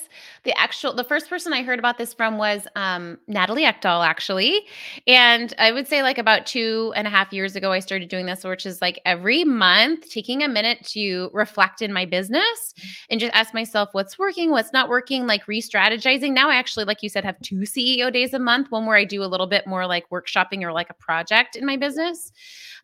the 0.46 0.56
actual 0.56 0.94
the 0.94 1.04
first 1.04 1.28
person 1.28 1.52
I 1.52 1.64
heard 1.64 1.80
about 1.80 1.98
this 1.98 2.14
from 2.14 2.38
was 2.38 2.68
um, 2.76 3.18
Natalie 3.26 3.64
Eckdahl, 3.64 4.06
actually. 4.06 4.62
And 5.06 5.52
I 5.58 5.72
would 5.72 5.88
say 5.88 6.04
like 6.04 6.18
about 6.18 6.46
two 6.46 6.92
and 6.94 7.04
a 7.06 7.10
half 7.10 7.32
years 7.32 7.56
ago, 7.56 7.72
I 7.72 7.80
started 7.80 8.08
doing 8.08 8.26
this, 8.26 8.44
which 8.44 8.64
is 8.64 8.80
like 8.80 9.00
every 9.04 9.42
month 9.42 10.08
taking 10.08 10.44
a 10.44 10.48
minute 10.48 10.86
to 10.90 11.30
reflect 11.32 11.82
in 11.82 11.92
my 11.92 12.06
business 12.06 12.74
and 13.10 13.18
just 13.18 13.34
ask 13.34 13.54
myself 13.54 13.88
what's 13.90 14.20
working, 14.20 14.52
what's 14.52 14.72
not 14.72 14.88
working, 14.88 15.26
like 15.26 15.48
re-strategizing. 15.48 16.32
Now 16.32 16.48
I 16.48 16.54
actually, 16.54 16.84
like 16.84 17.02
you 17.02 17.08
said, 17.08 17.24
have 17.24 17.40
two 17.40 17.62
CEO 17.62 18.12
days 18.12 18.32
a 18.32 18.38
month, 18.38 18.70
one 18.70 18.86
where 18.86 18.96
I 18.96 19.04
do 19.04 19.24
a 19.24 19.26
little 19.26 19.48
bit 19.48 19.66
more 19.66 19.84
like 19.84 20.08
workshopping 20.10 20.62
or 20.62 20.72
like 20.72 20.90
a 20.90 20.94
project 20.94 21.56
in 21.56 21.66
my 21.66 21.76
business, 21.76 22.30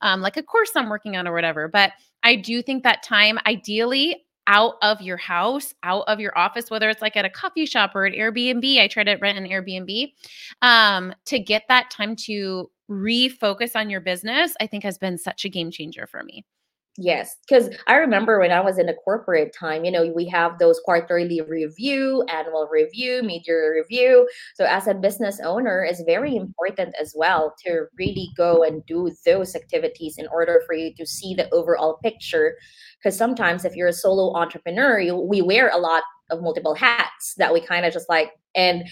um, 0.01 0.21
like 0.21 0.37
a 0.37 0.43
course 0.43 0.73
I'm 0.75 0.91
working 0.91 1.17
on 1.17 1.29
or 1.29 1.33
whatever. 1.33 1.69
But 1.69 1.93
I 2.25 2.35
do 2.35 2.61
think 2.61 2.83
that 2.83 3.05
time, 3.05 3.39
ideally, 3.47 4.25
out 4.47 4.75
of 4.83 5.01
your 5.01 5.17
house, 5.17 5.75
out 5.83 6.05
of 6.09 6.21
your 6.21 6.37
office, 6.37 6.71
whether 6.71 6.89
it's 6.89 7.03
like 7.03 7.17
at 7.17 7.25
a 7.25 7.31
coffee 7.31 7.67
shop 7.67 7.93
or 7.95 8.05
an 8.05 8.13
Airbnb. 8.13 8.81
I 8.81 8.89
try 8.89 9.05
to 9.05 9.15
rent 9.15 9.39
an 9.39 9.47
Airbnb 9.47 10.13
um, 10.63 11.15
to 11.27 11.39
get 11.39 11.65
that 11.69 11.91
time 11.91 12.17
to 12.27 12.71
refocus 12.91 13.75
on 13.75 13.91
your 13.91 14.01
business, 14.01 14.55
I 14.61 14.67
think 14.67 14.85
has 14.85 14.99
been 14.99 15.19
such 15.19 15.45
a 15.45 15.49
game 15.49 15.71
changer 15.71 16.07
for 16.07 16.23
me. 16.23 16.45
Yes, 16.99 17.37
because 17.49 17.71
I 17.87 17.95
remember 17.95 18.39
when 18.39 18.53
I 18.53 18.61
was 18.61 18.77
in 18.79 18.87
a 18.87 18.95
corporate 18.95 19.55
time, 19.59 19.87
you 19.87 19.91
know, 19.91 20.13
we 20.15 20.27
have 20.29 20.59
those 20.59 20.79
quarterly 20.85 21.41
review, 21.41 22.23
annual 22.29 22.69
review, 22.71 23.23
mid-year 23.23 23.75
review. 23.75 24.29
So 24.57 24.67
as 24.67 24.87
a 24.87 24.93
business 24.93 25.41
owner, 25.43 25.83
it's 25.85 26.03
very 26.03 26.37
important 26.37 26.95
as 27.01 27.15
well 27.17 27.55
to 27.65 27.87
really 27.99 28.29
go 28.37 28.63
and 28.63 28.85
do 28.85 29.11
those 29.25 29.57
activities 29.57 30.19
in 30.19 30.27
order 30.27 30.63
for 30.67 30.75
you 30.75 30.95
to 30.97 31.07
see 31.07 31.35
the 31.35 31.49
overall 31.55 31.99
picture. 32.03 32.57
Because 32.99 33.17
sometimes 33.17 33.65
if 33.65 33.75
you're 33.75 33.89
a 33.89 33.93
solo 33.95 34.37
entrepreneur, 34.37 35.01
you, 35.01 35.17
we 35.17 35.41
wear 35.41 35.71
a 35.71 35.79
lot 35.79 36.03
of 36.31 36.43
multiple 36.43 36.75
hats 36.75 37.35
that 37.39 37.55
we 37.55 37.61
kind 37.63 37.87
of 37.87 37.95
just 37.95 38.09
like 38.11 38.33
and 38.55 38.87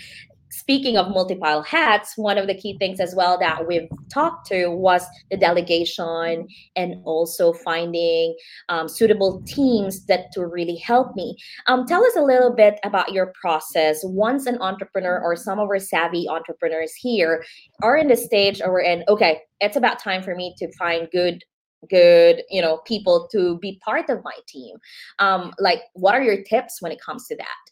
speaking 0.51 0.97
of 0.97 1.09
multiple 1.09 1.63
hats, 1.63 2.17
one 2.17 2.39
of 2.39 2.47
the 2.47 2.55
key 2.55 2.77
things 2.79 3.01
as 3.01 3.15
well 3.15 3.39
that 3.39 3.67
we've 3.67 3.89
talked 4.13 4.47
to 4.49 4.69
was 4.69 5.05
the 5.31 5.37
delegation 5.37 6.47
and 6.77 6.95
also 7.05 7.53
finding 7.53 8.37
um, 8.69 8.89
suitable 8.89 9.43
teams 9.47 10.05
that 10.07 10.33
to 10.33 10.47
really 10.47 10.77
help 10.77 11.15
me. 11.15 11.37
Um, 11.67 11.87
tell 11.87 12.05
us 12.05 12.17
a 12.17 12.23
little 12.23 12.55
bit 12.55 12.79
about 12.85 13.13
your 13.13 13.33
process. 13.41 14.01
Once 14.05 14.47
an 14.47 14.59
entrepreneur 14.61 15.21
or 15.21 15.37
some 15.37 15.59
of 15.59 15.69
our 15.69 15.79
savvy 15.79 16.29
entrepreneurs 16.29 16.93
here 16.95 17.45
are 17.83 17.97
in 17.97 18.09
the 18.09 18.17
stage 18.17 18.61
or 18.61 18.73
we're 18.73 18.81
in, 18.81 19.05
okay, 19.09 19.41
it's 19.61 19.77
about 19.77 19.99
time 19.99 20.23
for 20.23 20.35
me 20.35 20.55
to 20.59 20.71
find 20.77 21.09
good 21.13 21.43
good 21.89 22.43
you 22.51 22.61
know 22.61 22.79
people 22.85 23.27
to 23.33 23.59
be 23.59 23.81
part 23.83 24.11
of 24.11 24.23
my 24.23 24.35
team 24.47 24.77
um 25.19 25.51
like 25.59 25.81
what 25.95 26.15
are 26.15 26.23
your 26.23 26.43
tips 26.43 26.83
when 26.83 26.93
it 26.93 27.01
comes 27.01 27.27
to 27.27 27.35
that 27.37 27.70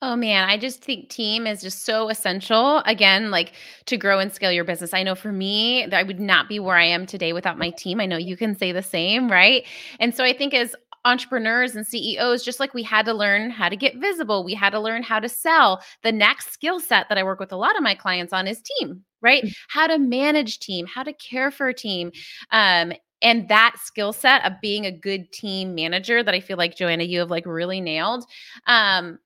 Oh 0.00 0.14
man, 0.14 0.48
I 0.48 0.58
just 0.58 0.84
think 0.84 1.08
team 1.08 1.44
is 1.44 1.60
just 1.60 1.84
so 1.84 2.08
essential 2.08 2.78
again 2.86 3.32
like 3.32 3.52
to 3.86 3.96
grow 3.96 4.20
and 4.20 4.32
scale 4.32 4.52
your 4.52 4.64
business. 4.64 4.94
I 4.94 5.02
know 5.02 5.16
for 5.16 5.32
me, 5.32 5.90
I 5.92 6.04
would 6.04 6.20
not 6.20 6.48
be 6.48 6.60
where 6.60 6.76
I 6.76 6.84
am 6.84 7.04
today 7.04 7.32
without 7.32 7.58
my 7.58 7.70
team. 7.70 8.00
I 8.00 8.06
know 8.06 8.16
you 8.16 8.36
can 8.36 8.56
say 8.56 8.70
the 8.70 8.82
same, 8.82 9.28
right? 9.28 9.66
And 9.98 10.14
so 10.14 10.22
I 10.22 10.32
think 10.32 10.54
as 10.54 10.76
entrepreneurs 11.04 11.74
and 11.74 11.84
CEOs, 11.84 12.44
just 12.44 12.60
like 12.60 12.74
we 12.74 12.82
had 12.84 13.06
to 13.06 13.12
learn 13.12 13.50
how 13.50 13.68
to 13.68 13.76
get 13.76 13.96
visible, 13.96 14.44
we 14.44 14.54
had 14.54 14.70
to 14.70 14.80
learn 14.80 15.02
how 15.02 15.18
to 15.18 15.28
sell. 15.28 15.82
The 16.04 16.12
next 16.12 16.52
skill 16.52 16.78
set 16.78 17.08
that 17.08 17.18
I 17.18 17.24
work 17.24 17.40
with 17.40 17.50
a 17.50 17.56
lot 17.56 17.76
of 17.76 17.82
my 17.82 17.96
clients 17.96 18.32
on 18.32 18.46
is 18.46 18.62
team, 18.78 19.02
right? 19.20 19.42
Mm-hmm. 19.42 19.52
How 19.68 19.88
to 19.88 19.98
manage 19.98 20.60
team, 20.60 20.86
how 20.86 21.02
to 21.02 21.12
care 21.14 21.50
for 21.50 21.68
a 21.68 21.74
team. 21.74 22.12
Um, 22.52 22.92
and 23.20 23.48
that 23.48 23.76
skill 23.82 24.12
set 24.12 24.44
of 24.44 24.60
being 24.62 24.86
a 24.86 24.92
good 24.92 25.32
team 25.32 25.74
manager 25.74 26.22
that 26.22 26.34
I 26.34 26.40
feel 26.40 26.56
like 26.56 26.76
Joanna, 26.76 27.02
you 27.02 27.18
have 27.18 27.30
like 27.30 27.46
really 27.46 27.80
nailed. 27.80 28.24
Um, 28.66 29.18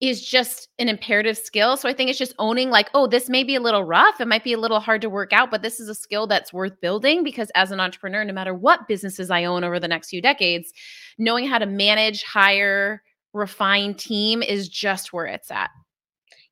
is 0.00 0.24
just 0.24 0.68
an 0.78 0.88
imperative 0.88 1.36
skill. 1.36 1.76
So 1.76 1.88
I 1.88 1.92
think 1.92 2.08
it's 2.08 2.18
just 2.18 2.34
owning 2.38 2.70
like, 2.70 2.88
oh, 2.94 3.06
this 3.06 3.28
may 3.28 3.44
be 3.44 3.54
a 3.54 3.60
little 3.60 3.84
rough. 3.84 4.20
It 4.20 4.28
might 4.28 4.44
be 4.44 4.54
a 4.54 4.58
little 4.58 4.80
hard 4.80 5.02
to 5.02 5.10
work 5.10 5.32
out, 5.32 5.50
but 5.50 5.60
this 5.60 5.78
is 5.78 5.88
a 5.88 5.94
skill 5.94 6.26
that's 6.26 6.52
worth 6.52 6.80
building 6.80 7.22
because 7.22 7.50
as 7.54 7.70
an 7.70 7.80
entrepreneur, 7.80 8.24
no 8.24 8.32
matter 8.32 8.54
what 8.54 8.88
businesses 8.88 9.30
I 9.30 9.44
own 9.44 9.62
over 9.62 9.78
the 9.78 9.88
next 9.88 10.08
few 10.08 10.22
decades, 10.22 10.72
knowing 11.18 11.46
how 11.46 11.58
to 11.58 11.66
manage, 11.66 12.22
hire, 12.24 13.02
refine 13.34 13.94
team 13.94 14.42
is 14.42 14.68
just 14.68 15.12
where 15.12 15.26
it's 15.26 15.50
at. 15.50 15.70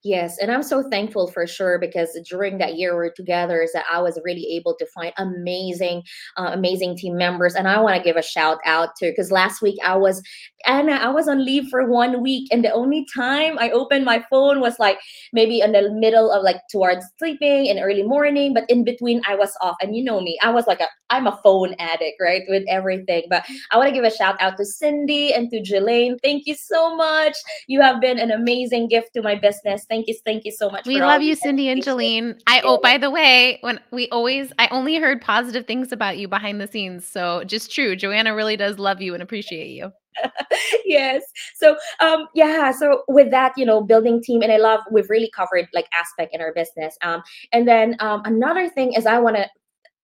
Yes, 0.04 0.38
and 0.38 0.52
I'm 0.52 0.62
so 0.62 0.88
thankful 0.88 1.26
for 1.26 1.44
sure 1.44 1.76
because 1.76 2.16
during 2.30 2.58
that 2.58 2.76
year 2.76 2.94
we're 2.94 3.11
together 3.11 3.61
is 3.61 3.72
that 3.72 3.84
I 3.90 4.00
was 4.00 4.16
really 4.24 4.46
able 4.56 4.76
to 4.76 4.87
find 4.87 5.12
amazing, 5.18 6.04
uh, 6.37 6.50
amazing 6.52 6.96
team 6.96 7.16
members, 7.16 7.56
and 7.56 7.66
I 7.66 7.80
want 7.80 7.96
to 7.96 8.02
give 8.02 8.14
a 8.14 8.22
shout 8.22 8.58
out 8.64 8.94
to 8.98 9.11
because 9.11 9.32
last 9.32 9.61
week 9.61 9.76
I 9.84 9.96
was, 9.96 10.22
Anna, 10.66 10.92
I 10.92 11.08
was 11.08 11.26
on 11.26 11.44
leave 11.44 11.66
for 11.68 11.84
one 11.84 12.22
week, 12.22 12.46
and 12.52 12.64
the 12.64 12.72
only 12.72 13.06
time 13.12 13.58
I 13.58 13.70
opened 13.70 14.04
my 14.04 14.24
phone 14.30 14.61
was 14.61 14.78
like 14.78 15.00
maybe 15.32 15.61
in 15.61 15.72
the 15.72 15.90
middle 15.90 16.30
of 16.30 16.44
like 16.44 16.61
towards 16.70 17.04
sleeping 17.18 17.66
in 17.66 17.80
early 17.80 18.04
morning, 18.04 18.54
but 18.54 18.70
in 18.70 18.84
between 18.84 19.20
I 19.26 19.34
was 19.34 19.52
off, 19.61 19.76
and 19.82 19.96
you 19.96 20.04
know 20.04 20.20
me, 20.20 20.38
I 20.42 20.50
was 20.50 20.68
like 20.68 20.80
a 20.80 20.87
I'm 21.11 21.26
a 21.26 21.40
phone 21.42 21.74
addict, 21.80 22.18
right, 22.20 22.42
with 22.48 22.64
everything. 22.68 23.24
But 23.28 23.44
I 23.72 23.76
want 23.76 23.88
to 23.88 23.94
give 23.94 24.04
a 24.04 24.14
shout 24.14 24.37
out 24.40 24.56
to 24.58 24.64
Cindy 24.64 25.32
and 25.32 25.50
to 25.50 25.61
Jelaine. 25.61 26.18
Thank 26.22 26.46
you 26.46 26.54
so 26.54 26.94
much. 26.94 27.37
You 27.66 27.80
have 27.80 28.00
been 28.00 28.18
an 28.18 28.30
amazing 28.30 28.88
gift 28.88 29.08
to 29.14 29.22
my 29.22 29.34
business. 29.34 29.87
Thank 29.88 30.07
you, 30.09 30.14
thank 30.24 30.44
you 30.44 30.53
so 30.53 30.68
much. 30.68 30.87
We 30.87 31.01
love 31.01 31.22
you, 31.22 31.35
Cindy 31.35 31.68
and 31.68 31.83
Jelaine. 31.83 32.38
I 32.46 32.61
oh, 32.62 32.79
by 32.79 32.98
the 32.98 33.11
way, 33.11 33.59
when 33.62 33.81
we 33.90 34.09
always, 34.11 34.53
I 34.59 34.68
only 34.68 34.96
heard 34.96 35.22
positive 35.22 35.66
things 35.66 35.92
about 35.92 36.18
you 36.18 36.29
behind 36.29 36.61
the 36.61 36.66
scenes. 36.66 37.07
So 37.07 37.44
just 37.44 37.72
true, 37.72 37.96
Joanna 37.96 38.35
really 38.35 38.57
does 38.57 38.79
love 38.79 39.01
you 39.01 39.14
and 39.14 39.22
appreciate 39.22 39.70
you. 39.70 39.92
yes 40.85 41.22
so 41.55 41.77
um 42.01 42.27
yeah 42.35 42.72
so 42.72 43.05
with 43.07 43.31
that 43.31 43.53
you 43.57 43.64
know 43.64 43.81
building 43.81 44.20
team 44.20 44.42
and 44.42 44.51
i 44.51 44.57
love 44.57 44.81
we've 44.90 45.09
really 45.09 45.31
covered 45.31 45.68
like 45.72 45.87
aspect 45.94 46.35
in 46.35 46.40
our 46.40 46.53
business 46.55 46.96
um 47.03 47.22
and 47.53 47.68
then 47.68 47.94
um 48.01 48.22
another 48.24 48.68
thing 48.68 48.94
is 48.94 49.07
i 49.07 49.16
want 49.16 49.37
to 49.37 49.48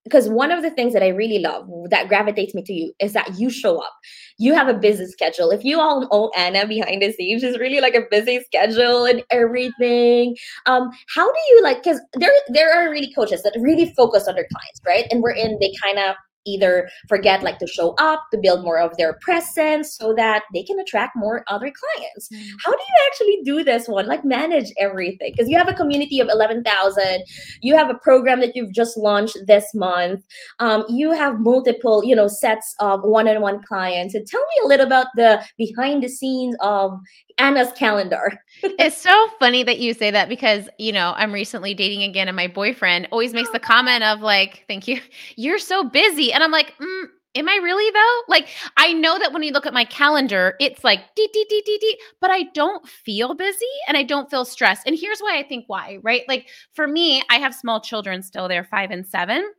because 0.04 0.28
one 0.28 0.50
of 0.50 0.62
the 0.62 0.70
things 0.70 0.92
that 0.92 1.02
I 1.02 1.08
really 1.08 1.38
love 1.38 1.66
that 1.90 2.08
gravitates 2.08 2.54
me 2.54 2.62
to 2.62 2.72
you 2.72 2.92
is 3.00 3.14
that 3.14 3.38
you 3.38 3.50
show 3.50 3.78
up. 3.78 3.92
You 4.38 4.54
have 4.54 4.68
a 4.68 4.74
busy 4.74 5.06
schedule. 5.06 5.50
If 5.50 5.64
you 5.64 5.80
all 5.80 6.02
know 6.02 6.30
Anna 6.36 6.66
behind 6.66 7.02
the 7.02 7.12
scenes, 7.12 7.42
she's 7.42 7.58
really 7.58 7.80
like 7.80 7.94
a 7.94 8.04
busy 8.10 8.40
schedule 8.44 9.06
and 9.06 9.22
everything. 9.30 10.36
Um, 10.66 10.90
how 11.14 11.26
do 11.26 11.38
you 11.50 11.62
like? 11.62 11.82
Because 11.82 12.00
there 12.14 12.32
there 12.48 12.72
are 12.72 12.90
really 12.90 13.12
coaches 13.14 13.42
that 13.42 13.56
really 13.58 13.92
focus 13.96 14.28
on 14.28 14.34
their 14.34 14.46
clients, 14.52 14.80
right? 14.86 15.06
And 15.10 15.22
we're 15.22 15.32
in 15.32 15.58
they 15.60 15.72
kind 15.82 15.98
of 15.98 16.16
either 16.46 16.88
forget 17.08 17.42
like 17.42 17.58
to 17.58 17.66
show 17.66 17.94
up 17.98 18.24
to 18.32 18.38
build 18.38 18.62
more 18.64 18.78
of 18.78 18.96
their 18.96 19.14
presence 19.20 19.96
so 19.96 20.14
that 20.14 20.42
they 20.52 20.62
can 20.62 20.78
attract 20.78 21.16
more 21.16 21.44
other 21.48 21.72
clients. 21.72 22.28
Mm. 22.28 22.48
how 22.64 22.70
do 22.70 22.78
you 22.78 23.06
actually 23.06 23.38
do 23.44 23.64
this 23.64 23.88
one? 23.88 24.06
Like 24.06 24.24
manage 24.24 24.72
everything 24.78 25.32
because 25.32 25.48
you 25.48 25.56
have 25.58 25.68
a 25.68 25.74
community 25.74 26.20
of 26.20 26.28
11000 26.28 27.24
you 27.60 27.76
have 27.76 27.90
a 27.90 27.94
program 27.94 28.40
that 28.40 28.54
you've 28.54 28.72
just 28.72 28.96
launched 28.96 29.36
this 29.46 29.74
month 29.74 30.22
um, 30.58 30.84
you 30.88 31.12
have 31.12 31.40
multiple 31.40 32.04
you 32.04 32.14
know 32.14 32.28
sets 32.28 32.74
of 32.80 33.00
one-on-one 33.02 33.62
clients. 33.62 34.14
And 34.14 34.26
tell 34.26 34.40
me 34.40 34.64
a 34.64 34.68
little 34.68 34.86
about 34.86 35.06
the 35.16 35.42
behind 35.56 36.02
the 36.02 36.08
scenes 36.08 36.56
of 36.60 36.98
Anna's 37.38 37.72
calendar. 37.72 38.38
it's 38.62 38.96
so 38.96 39.28
funny 39.38 39.62
that 39.62 39.78
you 39.78 39.94
say 39.94 40.10
that 40.10 40.28
because, 40.28 40.68
you 40.78 40.92
know, 40.92 41.14
I'm 41.16 41.32
recently 41.32 41.74
dating 41.74 42.02
again 42.02 42.28
and 42.28 42.36
my 42.36 42.46
boyfriend 42.46 43.08
always 43.10 43.32
makes 43.32 43.50
the 43.50 43.58
comment 43.58 44.04
of 44.04 44.20
like, 44.20 44.64
thank 44.68 44.86
you, 44.86 45.00
you're 45.36 45.58
so 45.58 45.84
busy. 45.84 46.32
And 46.32 46.42
I'm 46.42 46.52
like, 46.52 46.74
mm, 46.78 47.04
am 47.34 47.48
I 47.48 47.56
really 47.56 47.90
though? 47.90 48.20
Like, 48.28 48.48
I 48.76 48.92
know 48.92 49.18
that 49.18 49.32
when 49.32 49.42
you 49.42 49.52
look 49.52 49.66
at 49.66 49.74
my 49.74 49.84
calendar, 49.84 50.54
it's 50.60 50.84
like, 50.84 51.00
dee, 51.16 51.28
dee, 51.32 51.46
dee, 51.48 51.62
dee, 51.66 51.78
dee, 51.78 52.00
but 52.20 52.30
I 52.30 52.44
don't 52.54 52.86
feel 52.88 53.34
busy 53.34 53.66
and 53.88 53.96
I 53.96 54.02
don't 54.04 54.30
feel 54.30 54.44
stressed. 54.44 54.86
And 54.86 54.96
here's 54.98 55.20
why 55.20 55.38
I 55.38 55.42
think 55.42 55.64
why, 55.66 55.98
right? 56.02 56.22
Like, 56.28 56.48
for 56.74 56.86
me, 56.86 57.22
I 57.30 57.38
have 57.38 57.54
small 57.54 57.80
children 57.80 58.22
still, 58.22 58.48
they're 58.48 58.64
five 58.64 58.90
and 58.90 59.06
seven. 59.06 59.52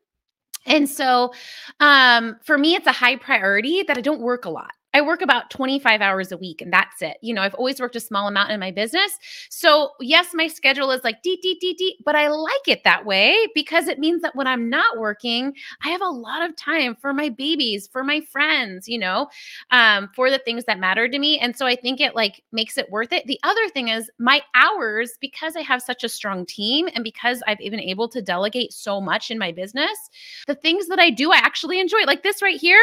And 0.66 0.90
so 0.90 1.32
um, 1.80 2.38
for 2.44 2.58
me, 2.58 2.76
it's 2.76 2.88
a 2.88 2.92
high 2.92 3.18
priority 3.18 3.84
that 3.84 3.98
I 3.98 4.02
don't 4.02 4.22
work 4.22 4.46
a 4.46 4.50
lot. 4.50 4.72
I 4.96 5.02
work 5.02 5.22
about 5.22 5.50
25 5.50 6.00
hours 6.00 6.32
a 6.32 6.38
week 6.38 6.62
and 6.62 6.72
that's 6.72 7.02
it. 7.02 7.18
You 7.20 7.34
know, 7.34 7.42
I've 7.42 7.54
always 7.56 7.82
worked 7.82 7.98
a 7.98 8.00
small 8.00 8.30
amount 8.30 8.52
in 8.52 8.62
my 8.62 8.72
business. 8.72 9.20
So, 9.50 9.90
yes, 10.00 10.30
my 10.34 10.48
schedule 10.48 10.90
is 10.90 11.04
like 11.04 11.22
deep, 11.22 11.42
deep, 11.42 11.60
deep, 11.60 11.78
deep, 11.78 11.98
but 12.06 12.16
I 12.16 12.30
like 12.30 12.66
it 12.66 12.86
that 12.86 13.06
way 13.06 13.36
because 13.54 13.90
it 13.90 14.00
means 14.00 14.22
that 14.22 14.38
when 14.38 14.48
I'm 14.48 14.70
not 14.70 14.98
working, 14.98 15.54
I 15.84 15.90
have 15.90 16.00
a 16.00 16.08
lot 16.08 16.50
of 16.50 16.56
time 16.56 16.96
for 16.96 17.12
my 17.12 17.28
babies, 17.28 17.90
for 17.92 18.06
my 18.06 18.22
friends, 18.22 18.88
you 18.88 18.98
know, 18.98 19.28
um, 19.72 20.10
for 20.16 20.30
the 20.32 20.40
things 20.40 20.64
that 20.64 20.80
matter 20.80 21.10
to 21.10 21.20
me. 21.20 21.40
And 21.40 21.58
so 21.58 21.66
I 21.66 21.76
think 21.76 22.00
it 22.00 22.16
like 22.16 22.42
makes 22.54 22.78
it 22.78 22.90
worth 22.90 23.12
it. 23.12 23.28
The 23.28 23.40
other 23.44 23.68
thing 23.68 23.90
is 23.90 24.10
my 24.18 24.42
hours, 24.54 25.18
because 25.20 25.58
I 25.58 25.62
have 25.62 25.82
such 25.82 26.06
a 26.06 26.10
strong 26.10 26.46
team 26.46 26.88
and 26.96 27.04
because 27.04 27.44
I've 27.48 27.58
been 27.58 27.82
able 27.82 28.08
to 28.08 28.22
delegate 28.22 28.72
so 28.72 29.02
much 29.02 29.30
in 29.30 29.38
my 29.38 29.52
business, 29.52 30.10
the 30.48 30.56
things 30.56 30.88
that 30.88 31.00
I 31.00 31.10
do, 31.10 31.34
I 31.34 31.38
actually 31.40 31.82
enjoy. 31.82 32.04
Like 32.06 32.24
this 32.24 32.42
right 32.42 32.58
here, 32.58 32.80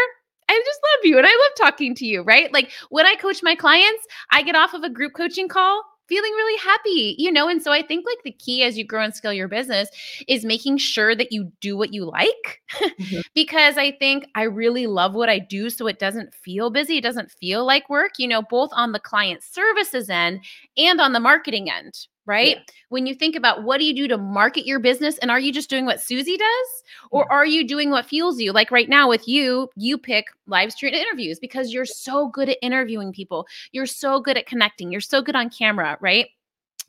I 0.53 0.63
just 0.65 0.81
love 0.83 1.05
you 1.05 1.19
and 1.19 1.27
I 1.27 1.31
love 1.31 1.71
talking 1.71 1.95
to 1.97 2.07
you, 2.07 2.23
right? 2.23 2.53
Like 2.53 2.71
when 2.91 3.07
I 3.07 3.15
coach 3.15 3.43
my 3.43 3.55
clients, 3.55 4.07
I 4.31 4.43
get 4.43 4.55
off 4.55 4.75
of 4.75 4.83
a 4.83 4.91
group 4.91 5.15
coaching 5.15 5.49
call 5.49 5.83
feeling 6.09 6.33
really 6.33 6.59
happy, 6.59 7.15
you 7.19 7.33
know? 7.33 7.49
And 7.49 7.63
so 7.63 7.73
I 7.73 7.81
think 7.81 8.05
like 8.05 8.23
the 8.23 8.33
key 8.33 8.63
as 8.65 8.77
you 8.77 8.85
grow 8.85 9.03
and 9.03 9.15
scale 9.15 9.33
your 9.33 9.49
business 9.49 9.89
is 10.29 10.45
making 10.45 10.77
sure 10.77 11.15
that 11.15 11.33
you 11.33 11.51
do 11.61 11.77
what 11.77 11.95
you 11.95 12.05
like 12.05 12.61
mm-hmm. 12.75 13.21
because 13.35 13.79
I 13.79 13.93
think 13.93 14.27
I 14.35 14.43
really 14.43 14.87
love 14.87 15.15
what 15.15 15.31
I 15.31 15.39
do. 15.39 15.71
So 15.71 15.87
it 15.87 15.99
doesn't 15.99 16.35
feel 16.35 16.69
busy. 16.71 16.99
It 16.99 17.03
doesn't 17.03 17.31
feel 17.31 17.65
like 17.65 17.89
work, 17.89 18.13
you 18.19 18.29
know, 18.29 18.43
both 18.43 18.71
on 18.75 18.93
the 18.93 19.01
client 19.01 19.43
services 19.43 20.11
end 20.11 20.41
and 20.77 21.01
on 21.01 21.15
the 21.15 21.21
marketing 21.21 21.71
end, 21.71 21.95
right? 22.27 22.57
Yeah. 22.57 22.75
When 22.89 23.07
you 23.07 23.15
think 23.15 23.37
about 23.37 23.65
what 23.65 23.79
do 23.79 23.85
you 23.85 23.95
do 23.95 24.09
to 24.09 24.19
market 24.19 24.67
your 24.67 24.79
business 24.79 25.19
and 25.19 25.31
are 25.31 25.41
you 25.41 25.53
just 25.53 25.71
doing 25.71 25.87
what 25.87 26.01
Susie 26.01 26.37
does 26.37 26.83
or 27.11 27.31
are 27.33 27.47
you 27.47 27.67
doing 27.67 27.91
what 27.91 28.07
fuels 28.07 28.41
you? 28.41 28.53
Like 28.53 28.71
right 28.71 28.89
now 28.89 29.09
with 29.09 29.27
you, 29.27 29.69
you 29.77 29.99
pick 29.99 30.27
live 30.47 30.73
stream 30.73 30.95
interviews 30.95 31.39
because 31.39 31.73
you're 31.73 31.85
so 31.85 32.29
good 32.29 32.49
at 32.49 32.59
interviewing 32.63 33.13
people. 33.13 33.47
You're 33.73 33.87
so 33.87 34.21
good 34.21 34.37
at 34.37 34.47
connecting. 34.47 34.93
You're 34.93 35.01
so 35.01 35.23
good 35.23 35.37
on 35.37 35.51
camera, 35.51 35.97
right? 36.01 36.29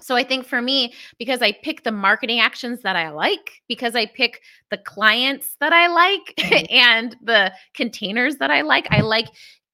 So 0.02 0.16
I 0.16 0.24
think 0.24 0.46
for 0.46 0.62
me, 0.62 0.94
because 1.18 1.42
I 1.42 1.54
pick 1.54 1.84
the 1.84 1.92
marketing 1.92 2.40
actions 2.40 2.82
that 2.82 2.96
I 2.96 3.10
like, 3.10 3.62
because 3.68 3.96
I 3.96 4.06
pick 4.06 4.42
the 4.70 4.78
clients 4.78 5.56
that 5.60 5.72
I 5.72 5.88
like 5.88 6.36
mm-hmm. 6.38 6.66
and 6.70 7.16
the 7.22 7.54
containers 7.74 8.38
that 8.38 8.52
I 8.52 8.62
like, 8.62 8.88
I 8.92 9.02
like 9.02 9.28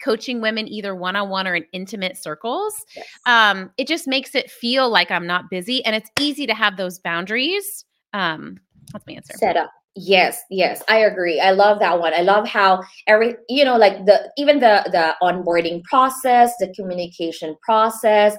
coaching 0.03 0.41
women 0.41 0.67
either 0.67 0.95
one-on-one 0.95 1.47
or 1.47 1.55
in 1.55 1.65
intimate 1.73 2.17
circles 2.17 2.73
yes. 2.95 3.05
um, 3.25 3.71
it 3.77 3.87
just 3.87 4.07
makes 4.07 4.35
it 4.35 4.49
feel 4.49 4.89
like 4.89 5.11
i'm 5.11 5.27
not 5.27 5.49
busy 5.49 5.83
and 5.85 5.95
it's 5.95 6.09
easy 6.19 6.45
to 6.45 6.53
have 6.53 6.77
those 6.77 6.99
boundaries 6.99 7.85
um, 8.13 8.59
that's 8.91 9.05
my 9.07 9.13
answer 9.13 9.33
set 9.37 9.57
up 9.57 9.71
yes 9.95 10.43
yes 10.49 10.83
i 10.87 10.97
agree 10.97 11.39
i 11.39 11.51
love 11.51 11.79
that 11.79 11.99
one 11.99 12.13
i 12.13 12.21
love 12.21 12.47
how 12.47 12.81
every 13.07 13.35
you 13.49 13.65
know 13.65 13.75
like 13.75 14.05
the 14.05 14.31
even 14.37 14.59
the 14.59 14.87
the 14.91 15.15
onboarding 15.21 15.83
process 15.83 16.53
the 16.59 16.71
communication 16.73 17.55
process 17.63 18.37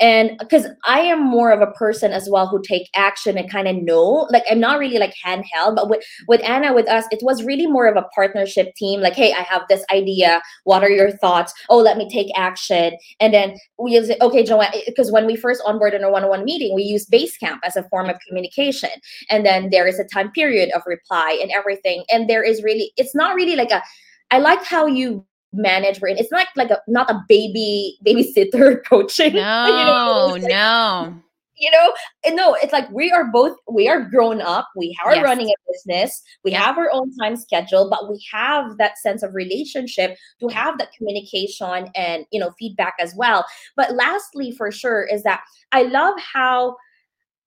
and 0.00 0.36
because 0.38 0.66
i 0.86 1.00
am 1.00 1.22
more 1.22 1.50
of 1.50 1.60
a 1.60 1.72
person 1.72 2.12
as 2.12 2.28
well 2.30 2.46
who 2.46 2.60
take 2.62 2.88
action 2.94 3.36
and 3.36 3.50
kind 3.50 3.68
of 3.68 3.76
know 3.76 4.26
like 4.30 4.44
i'm 4.50 4.60
not 4.60 4.78
really 4.78 4.98
like 4.98 5.14
handheld 5.24 5.74
but 5.74 5.88
with 5.88 6.02
with 6.28 6.42
anna 6.44 6.72
with 6.72 6.88
us 6.88 7.04
it 7.10 7.20
was 7.22 7.42
really 7.42 7.66
more 7.66 7.86
of 7.86 7.96
a 7.96 8.06
partnership 8.14 8.74
team 8.76 9.00
like 9.00 9.14
hey 9.14 9.32
i 9.32 9.42
have 9.42 9.62
this 9.68 9.84
idea. 9.92 10.42
What 10.64 10.82
are 10.82 10.90
your 10.90 11.10
thoughts? 11.10 11.52
Oh 11.68 11.78
let 11.78 11.96
me 11.96 12.08
take 12.10 12.28
action. 12.36 12.96
And 13.20 13.32
then 13.32 13.56
we 13.78 13.98
okay 14.20 14.44
joanne 14.44 14.70
eh, 14.74 14.80
because 14.86 15.10
when 15.10 15.26
we 15.26 15.36
first 15.36 15.62
onboarded 15.64 15.96
in 15.96 16.04
a 16.04 16.10
one-on-one 16.10 16.44
meeting 16.44 16.74
we 16.74 16.82
use 16.82 17.06
basecamp 17.06 17.58
as 17.64 17.76
a 17.76 17.88
form 17.88 18.08
of 18.08 18.16
communication. 18.26 18.90
And 19.30 19.44
then 19.44 19.70
there 19.70 19.86
is 19.86 19.98
a 19.98 20.04
time 20.04 20.30
period 20.32 20.70
of 20.74 20.82
reply 20.86 21.38
and 21.40 21.50
everything. 21.50 22.04
And 22.12 22.28
there 22.28 22.42
is 22.42 22.62
really 22.62 22.92
it's 22.96 23.14
not 23.14 23.34
really 23.34 23.56
like 23.56 23.70
a 23.70 23.82
I 24.30 24.38
like 24.38 24.62
how 24.64 24.86
you 24.86 25.24
manage 25.52 26.00
we're 26.00 26.08
in 26.08 26.18
it's 26.18 26.30
not 26.30 26.46
like 26.56 26.70
a 26.70 26.78
not 26.86 27.10
a 27.10 27.22
baby 27.28 27.98
babysitter 28.06 28.84
coaching. 28.88 29.34
No 29.38 30.34
you 30.34 30.42
know, 30.42 30.48
no 30.48 31.22
you 31.56 31.70
know 31.70 31.92
no 32.36 32.54
it's 32.54 32.72
like 32.72 32.88
we 32.90 33.10
are 33.10 33.24
both 33.24 33.56
we 33.70 33.88
are 33.88 34.00
grown 34.02 34.40
up. 34.40 34.68
We 34.76 34.96
are 35.04 35.14
yes. 35.14 35.24
running 35.24 35.48
a 35.48 35.72
business. 35.72 36.22
We 36.44 36.52
yeah. 36.52 36.62
have 36.62 36.78
our 36.78 36.90
own 36.92 37.14
time 37.16 37.36
schedule 37.36 37.88
but 37.88 38.10
we 38.10 38.24
have 38.32 38.76
that 38.78 38.98
sense 38.98 39.22
of 39.22 39.34
relationship 39.34 40.16
to 40.40 40.48
have 40.48 40.78
that 40.78 40.92
communication 40.96 41.90
and 41.94 42.26
you 42.30 42.40
know 42.40 42.52
feedback 42.58 42.94
as 43.00 43.14
well. 43.14 43.44
But 43.76 43.94
lastly 43.94 44.52
for 44.52 44.70
sure 44.70 45.04
is 45.04 45.22
that 45.22 45.42
i 45.72 45.82
love 45.82 46.14
how 46.20 46.76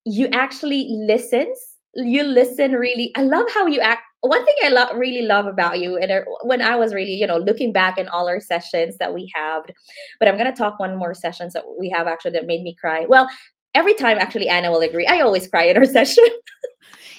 you 0.06 0.28
actually 0.34 0.88
listens. 0.90 1.58
You 1.94 2.24
listen 2.24 2.72
really 2.72 3.12
i 3.16 3.22
love 3.22 3.46
how 3.54 3.68
you 3.68 3.80
act 3.80 4.04
one 4.22 4.46
thing 4.46 4.56
I 4.64 4.70
lo- 4.70 4.98
really 4.98 5.24
love 5.24 5.48
about 5.48 5.80
you, 5.80 5.98
and 5.98 6.24
when 6.44 6.62
I 6.62 6.76
was 6.76 6.94
really, 6.94 7.14
you 7.14 7.28
know, 7.28 7.38
looking 7.38 7.74
back 7.74 7.98
in 7.98 8.08
all 8.08 8.28
our 8.28 8.40
sessions 8.40 8.98
that 8.98 9.14
we 9.14 9.32
have, 9.36 9.64
but 10.20 10.28
I'm 10.28 10.38
gonna 10.38 10.56
talk 10.56 10.80
one 10.80 10.96
more 10.96 11.14
sessions 11.14 11.54
that 11.54 11.64
we 11.80 11.90
have 11.90 12.08
actually 12.08 12.32
that 12.32 12.46
made 12.46 12.62
me 12.62 12.76
cry. 12.80 13.06
Well, 13.08 13.28
every 13.74 13.94
time 13.94 14.18
actually 14.18 14.48
Anna 14.48 14.72
will 14.72 14.82
agree, 14.82 15.08
I 15.08 15.22
always 15.22 15.48
cry 15.48 15.64
in 15.64 15.78
our 15.78 15.86
session. 15.98 16.26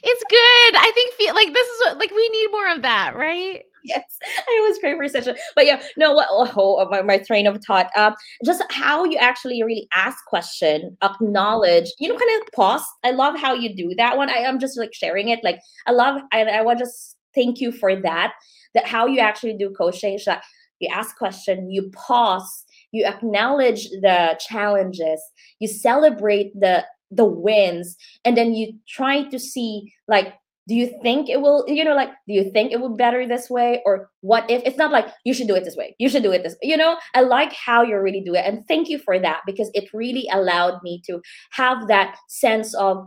it's 0.03 0.25
good. 0.29 0.77
I 0.81 0.91
think 0.95 1.15
feel 1.15 1.35
like 1.35 1.53
this 1.53 1.67
is 1.67 1.81
what, 1.81 1.99
like 1.99 2.11
we 2.11 2.29
need 2.29 2.49
more 2.53 2.73
of 2.73 2.83
that, 2.83 3.17
right? 3.17 3.63
yes, 3.85 4.05
I 4.23 4.59
always 4.61 4.79
for 4.79 5.09
session. 5.09 5.37
But 5.55 5.67
yeah, 5.67 5.83
no, 5.97 6.13
what 6.13 6.29
oh, 6.31 6.89
my, 6.91 7.03
my 7.03 7.19
train 7.19 7.47
of 7.47 7.59
thought. 7.67 7.91
Uh, 7.97 8.13
just 8.45 8.63
how 8.71 9.05
you 9.05 9.17
actually 9.19 9.63
really 9.63 9.89
ask 9.95 10.25
question, 10.27 10.97
acknowledge, 11.03 11.91
you 11.99 12.09
know, 12.09 12.17
kind 12.17 12.43
of 12.43 12.53
pause. 12.53 12.85
I 13.05 13.11
love 13.11 13.39
how 13.39 13.55
you 13.55 13.75
do 13.75 13.95
that 13.97 14.17
one. 14.17 14.31
I 14.31 14.39
am 14.39 14.59
just 14.59 14.79
like 14.79 14.95
sharing 14.95 15.29
it. 15.29 15.41
Like 15.43 15.61
I 15.87 15.93
love, 15.93 16.21
I, 16.33 16.43
I 16.45 16.63
want 16.63 16.79
to 16.81 16.87
thank 17.35 17.61
you 17.61 17.73
for 17.73 17.97
that. 17.97 18.33
That 18.75 18.87
how 18.87 19.07
you 19.07 19.21
actually 19.21 19.57
do 19.59 19.71
coaching. 19.71 20.19
So 20.19 20.37
you 20.81 20.89
ask 20.91 21.17
question, 21.17 21.71
you 21.71 21.91
pause, 21.91 22.65
you 22.91 23.05
acknowledge 23.05 23.89
the 23.91 24.39
challenges, 24.41 25.21
you 25.59 25.69
celebrate 25.69 26.53
the 26.59 26.85
the 27.15 27.25
wins 27.27 27.95
and 28.25 28.39
then 28.39 28.55
you 28.55 28.73
try 28.89 29.23
to 29.25 29.39
see 29.39 29.93
like 30.09 30.33
do 30.69 30.75
you 30.75 30.99
think 31.03 31.29
it 31.29 31.41
will 31.41 31.65
you 31.67 31.85
know 31.85 31.95
like 31.95 32.11
do 32.27 32.35
you 32.35 32.51
think 32.51 32.73
it 32.73 32.81
will 32.81 32.97
better 32.97 33.27
this 33.27 33.51
way? 33.51 33.83
Or 33.85 34.11
what 34.21 34.49
if 34.51 34.63
it's 34.65 34.79
not 34.79 34.93
like 34.93 35.07
you 35.25 35.35
should 35.35 35.49
do 35.49 35.55
it 35.55 35.65
this 35.65 35.77
way 35.77 35.97
you 35.99 36.09
should 36.09 36.23
do 36.23 36.33
it 36.33 36.43
this 36.43 36.57
you 36.63 36.77
know? 36.77 36.97
I 37.15 37.23
like 37.23 37.53
how 37.53 37.83
you 37.83 37.99
really 37.99 38.21
do 38.21 38.35
it 38.35 38.45
and 38.45 38.67
thank 38.69 38.89
you 38.89 38.99
for 38.99 39.19
that 39.19 39.41
because 39.47 39.71
it 39.75 39.89
really 39.93 40.29
allowed 40.33 40.83
me 40.83 41.03
to 41.07 41.21
have 41.51 41.89
that 41.89 42.17
sense 42.29 42.75
of 42.75 43.07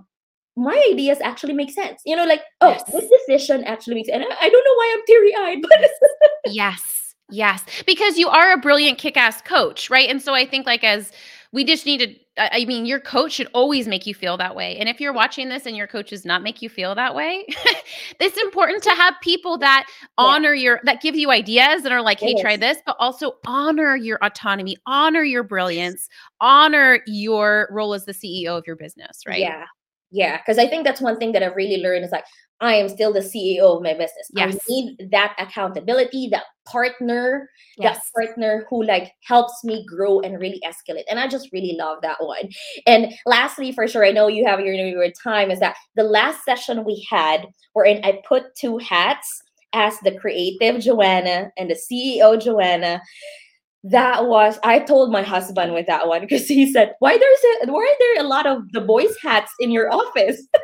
my 0.58 0.82
ideas 0.92 1.20
actually 1.22 1.54
make 1.54 1.70
sense 1.70 2.02
you 2.06 2.16
know 2.16 2.26
like 2.26 2.42
oh 2.62 2.70
yes. 2.70 2.84
this 2.92 3.10
decision 3.28 3.64
actually 3.66 3.96
makes 3.96 4.10
and 4.10 4.24
I, 4.24 4.28
I 4.42 4.50
don't 4.50 4.64
know 4.66 4.74
why 4.76 4.96
i'm 4.96 5.06
teary-eyed 5.06 5.62
but 5.62 5.90
yes 6.54 7.16
yes 7.30 7.64
because 7.86 8.18
you 8.18 8.30
are 8.30 8.54
a 8.54 8.58
brilliant 8.58 8.98
kick-ass 8.98 9.42
coach 9.42 9.90
right? 9.90 10.10
And 10.10 10.22
so 10.22 10.34
i 10.34 10.46
think 10.46 10.66
like 10.66 10.84
as 10.84 11.12
we 11.56 11.64
just 11.64 11.86
need 11.86 12.00
to 12.02 12.14
I 12.38 12.66
mean, 12.66 12.86
your 12.86 13.00
coach 13.00 13.32
should 13.32 13.48
always 13.54 13.88
make 13.88 14.06
you 14.06 14.14
feel 14.14 14.36
that 14.36 14.58
way. 14.58 14.76
And 14.76 14.90
if 14.90 15.00
you're 15.00 15.14
watching 15.14 15.48
this 15.48 15.66
and 15.66 15.78
your 15.78 15.88
coach 15.88 16.10
does 16.10 16.26
not 16.26 16.44
make 16.44 16.62
you 16.62 16.68
feel 16.68 16.94
that 16.94 17.16
way, 17.16 17.46
it's 18.20 18.38
important 18.38 18.84
to 18.84 18.90
have 18.90 19.14
people 19.22 19.58
that 19.60 19.88
honor 20.18 20.54
yeah. 20.54 20.64
your 20.64 20.80
that 20.84 21.02
give 21.02 21.16
you 21.16 21.32
ideas 21.32 21.84
that 21.84 21.94
are 21.94 22.02
like, 22.02 22.20
hey, 22.20 22.36
try 22.42 22.58
this, 22.58 22.80
but 22.86 22.98
also 23.00 23.38
honor 23.48 23.96
your 23.96 24.20
autonomy, 24.22 24.76
honor 24.86 25.24
your 25.24 25.44
brilliance, 25.44 26.10
honor 26.42 27.00
your 27.08 27.70
role 27.72 27.94
as 27.94 28.04
the 28.04 28.12
CEO 28.12 28.58
of 28.58 28.68
your 28.68 28.76
business, 28.76 29.22
right? 29.26 29.40
Yeah. 29.40 29.64
Yeah. 30.16 30.40
Cause 30.46 30.58
I 30.58 30.66
think 30.68 30.86
that's 30.86 31.02
one 31.02 31.18
thing 31.18 31.34
that 31.34 31.44
I've 31.44 31.58
really 31.58 31.84
learned 31.84 32.06
is 32.06 32.12
like 32.12 32.24
I 32.62 32.76
am 32.76 32.88
still 32.88 33.12
the 33.12 33.20
CEO 33.20 33.76
of 33.76 33.84
my 33.84 33.92
business. 33.92 34.32
Yes. 34.34 34.56
I 34.56 34.60
need 34.70 35.10
that 35.12 35.36
accountability, 35.38 36.30
that 36.32 36.46
partner, 36.66 37.50
yes. 37.78 37.98
that 37.98 38.04
partner 38.16 38.66
who 38.70 38.82
like 38.84 39.12
helps 39.28 39.62
me 39.66 39.86
grow 39.86 40.22
and 40.22 40.40
really 40.40 40.62
escalate. 40.66 41.04
And 41.10 41.20
I 41.20 41.28
just 41.28 41.50
really 41.52 41.76
love 41.78 41.98
that 42.02 42.18
one. 42.22 42.48
And 42.88 43.14
lastly, 43.26 43.74
for 43.74 43.90
sure, 43.90 44.06
I 44.06 44.12
know 44.12 44.30
you 44.30 44.46
have 44.46 44.62
your, 44.62 44.74
your 44.74 45.12
time 45.22 45.52
is 45.52 45.60
that 45.60 45.76
the 45.98 46.04
last 46.04 46.46
session 46.46 46.86
we 46.86 47.06
had 47.10 47.46
wherein 47.74 48.00
I 48.06 48.22
put 48.26 48.56
two 48.58 48.78
hats 48.78 49.42
as 49.74 50.00
the 50.00 50.18
creative 50.18 50.82
Joanna 50.82 51.52
and 51.58 51.70
the 51.70 51.76
CEO 51.76 52.42
Joanna 52.42 53.02
that 53.86 54.26
was 54.26 54.58
I 54.64 54.80
told 54.80 55.12
my 55.12 55.22
husband 55.22 55.74
with 55.74 55.86
that 55.86 56.08
one 56.08 56.22
because 56.22 56.48
he 56.48 56.72
said, 56.72 56.96
"Why 57.00 57.18
there's 57.18 57.68
a 57.68 57.72
why 57.72 57.82
are 57.82 57.98
there 58.00 58.26
a 58.26 58.28
lot 58.28 58.48
of 58.48 58.72
the 58.72 58.82
boys' 58.82 59.16
hats 59.22 59.52
in 59.60 59.70
your 59.70 59.94
office?" 59.94 60.42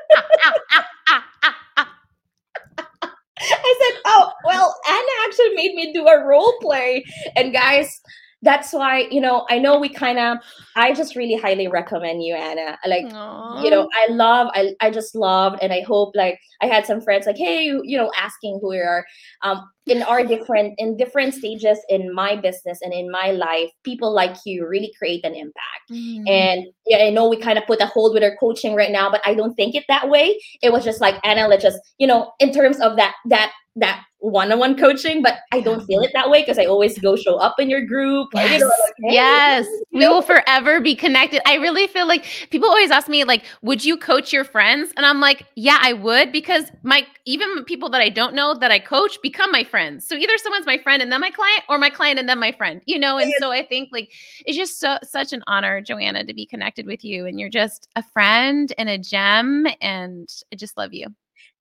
I 3.43 3.75
said, 3.79 4.01
"Oh, 4.05 4.31
well, 4.43 4.75
Anna 4.87 5.27
actually 5.27 5.55
made 5.55 5.75
me 5.75 5.93
do 5.93 6.07
a 6.07 6.25
role 6.25 6.57
play." 6.61 7.03
And 7.35 7.53
guys, 7.53 8.01
that's 8.41 8.73
why 8.73 9.07
you 9.11 9.21
know 9.21 9.45
i 9.49 9.59
know 9.59 9.79
we 9.79 9.89
kind 9.89 10.17
of 10.17 10.37
i 10.75 10.93
just 10.93 11.15
really 11.15 11.35
highly 11.35 11.67
recommend 11.67 12.23
you 12.23 12.33
anna 12.33 12.77
like 12.87 13.05
Aww. 13.05 13.63
you 13.63 13.69
know 13.69 13.87
i 13.93 14.11
love 14.11 14.49
I, 14.53 14.73
I 14.81 14.89
just 14.89 15.15
loved 15.15 15.59
and 15.61 15.71
i 15.71 15.81
hope 15.81 16.15
like 16.15 16.39
i 16.61 16.65
had 16.65 16.85
some 16.85 17.01
friends 17.01 17.25
like 17.25 17.37
hey 17.37 17.63
you, 17.63 17.81
you 17.83 17.97
know 17.97 18.11
asking 18.17 18.59
who 18.61 18.69
we 18.69 18.79
are 18.79 19.05
um 19.43 19.69
in 19.87 20.03
our 20.03 20.23
different 20.23 20.73
in 20.77 20.97
different 20.97 21.33
stages 21.33 21.79
in 21.89 22.13
my 22.13 22.35
business 22.35 22.79
and 22.81 22.93
in 22.93 23.11
my 23.11 23.31
life 23.31 23.69
people 23.83 24.13
like 24.13 24.35
you 24.45 24.67
really 24.67 24.91
create 24.97 25.23
an 25.25 25.35
impact 25.35 25.91
mm. 25.91 26.27
and 26.29 26.65
yeah 26.85 26.97
i 26.97 27.09
know 27.09 27.27
we 27.27 27.37
kind 27.37 27.57
of 27.57 27.65
put 27.65 27.81
a 27.81 27.85
hold 27.85 28.13
with 28.13 28.23
our 28.23 28.35
coaching 28.39 28.75
right 28.75 28.91
now 28.91 29.09
but 29.09 29.21
i 29.25 29.33
don't 29.33 29.55
think 29.55 29.75
it 29.75 29.83
that 29.87 30.09
way 30.09 30.39
it 30.61 30.71
was 30.71 30.83
just 30.83 31.01
like 31.01 31.15
anna 31.23 31.47
let's 31.47 31.63
just 31.63 31.79
you 31.97 32.07
know 32.07 32.31
in 32.39 32.51
terms 32.51 32.79
of 32.79 32.95
that 32.95 33.15
that 33.25 33.51
that 33.77 34.03
one-on-one 34.19 34.77
coaching 34.77 35.23
but 35.23 35.39
i 35.51 35.59
don't 35.59 35.83
feel 35.87 36.01
it 36.01 36.11
that 36.13 36.29
way 36.29 36.41
because 36.41 36.59
i 36.59 36.65
always 36.65 36.99
go 36.99 37.15
show 37.15 37.37
up 37.37 37.59
in 37.59 37.69
your 37.69 37.83
group. 37.83 38.27
Yes, 38.35 38.51
you 38.51 38.59
know, 38.59 38.65
like, 38.67 38.93
hey, 38.97 39.13
yes. 39.13 39.67
we 39.91 40.07
will 40.07 40.21
forever 40.21 40.79
be 40.79 40.95
connected. 40.95 41.41
I 41.47 41.55
really 41.55 41.87
feel 41.87 42.07
like 42.07 42.25
people 42.51 42.69
always 42.69 42.91
ask 42.91 43.07
me 43.07 43.23
like 43.23 43.43
would 43.63 43.83
you 43.83 43.97
coach 43.97 44.31
your 44.31 44.43
friends? 44.43 44.91
And 44.95 45.05
i'm 45.05 45.19
like 45.19 45.45
yeah 45.55 45.79
i 45.81 45.93
would 45.93 46.31
because 46.31 46.65
my 46.83 47.07
even 47.25 47.63
people 47.65 47.89
that 47.89 48.01
i 48.01 48.09
don't 48.09 48.35
know 48.35 48.53
that 48.53 48.71
i 48.71 48.77
coach 48.77 49.17
become 49.23 49.51
my 49.51 49.63
friends. 49.63 50.07
So 50.07 50.15
either 50.15 50.37
someone's 50.37 50.65
my 50.65 50.77
friend 50.77 51.01
and 51.01 51.11
then 51.11 51.21
my 51.21 51.31
client 51.31 51.63
or 51.67 51.77
my 51.77 51.89
client 51.89 52.19
and 52.19 52.29
then 52.29 52.39
my 52.39 52.51
friend 52.51 52.81
you 52.85 52.99
know? 52.99 53.17
And 53.17 53.33
so 53.39 53.51
i 53.51 53.65
think 53.65 53.89
like 53.91 54.11
it's 54.45 54.57
just 54.57 54.79
so 54.79 54.97
such 55.03 55.33
an 55.33 55.43
honor 55.47 55.81
joanna 55.81 56.23
to 56.25 56.33
be 56.33 56.45
connected 56.45 56.85
with 56.85 57.03
you 57.03 57.25
and 57.25 57.39
you're 57.39 57.49
just 57.49 57.87
a 57.95 58.03
friend 58.03 58.73
and 58.77 58.89
a 58.89 58.97
gem 58.97 59.65
and 59.81 60.29
i 60.51 60.55
just 60.55 60.77
love 60.77 60.93
you 60.93 61.07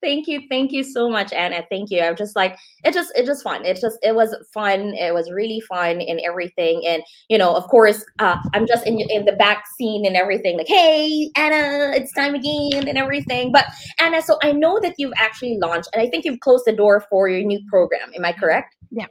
thank 0.02 0.26
you 0.26 0.40
thank 0.48 0.72
you 0.72 0.82
so 0.82 1.08
much 1.08 1.32
anna. 1.32 1.64
Thank 1.70 1.90
you. 1.90 2.00
I'm 2.00 2.16
just 2.16 2.36
like 2.36 2.56
it 2.84 2.92
just 2.92 3.12
it 3.16 3.26
just 3.26 3.42
fun. 3.42 3.64
It 3.64 3.80
just 3.80 3.98
it 4.02 4.14
was 4.14 4.34
fun. 4.52 4.94
It 4.94 5.14
was 5.14 5.30
really 5.30 5.60
fun 5.60 6.00
and 6.00 6.20
everything. 6.20 6.82
And 6.86 7.02
you 7.28 7.38
know 7.38 7.54
of 7.54 7.64
course 7.68 8.04
uh, 8.18 8.36
i'm 8.54 8.66
just 8.66 8.86
in 8.86 8.98
in 9.00 9.24
the 9.24 9.32
back 9.32 9.64
scene 9.76 10.06
and 10.06 10.16
everything 10.16 10.56
like 10.56 10.68
hey 10.68 11.30
anna 11.36 11.92
it's 11.94 12.12
time 12.12 12.34
again 12.34 12.88
and 12.88 12.98
everything. 12.98 13.52
But 13.52 13.66
anna 13.98 14.22
so 14.22 14.38
i 14.42 14.52
know 14.52 14.80
that 14.80 14.94
you've 14.98 15.12
actually 15.16 15.58
launched 15.58 15.88
and 15.92 16.02
i 16.02 16.08
think 16.08 16.24
you've 16.24 16.40
closed 16.40 16.64
the 16.66 16.72
door 16.72 17.04
for 17.10 17.28
your 17.28 17.42
new 17.42 17.60
program. 17.68 18.10
Am 18.16 18.24
i 18.24 18.32
correct? 18.32 18.76
Yeah. 18.90 19.06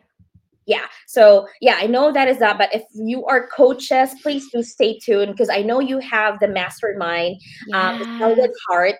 Yeah. 0.65 0.85
So 1.07 1.47
yeah 1.61 1.77
i 1.79 1.87
know 1.87 2.11
that 2.11 2.27
is 2.27 2.39
that. 2.39 2.57
But 2.57 2.73
if 2.73 2.83
you 2.93 3.25
are 3.25 3.47
coaches 3.47 4.11
please 4.21 4.49
do 4.51 4.61
stay 4.63 4.99
tuned 4.99 5.31
because 5.31 5.49
i 5.49 5.61
know 5.61 5.79
you 5.79 5.99
have 5.99 6.39
the 6.39 6.47
mastermind 6.47 7.37
yeah. 7.67 7.91
um 7.91 7.99
the 8.35 8.53
heart 8.67 8.95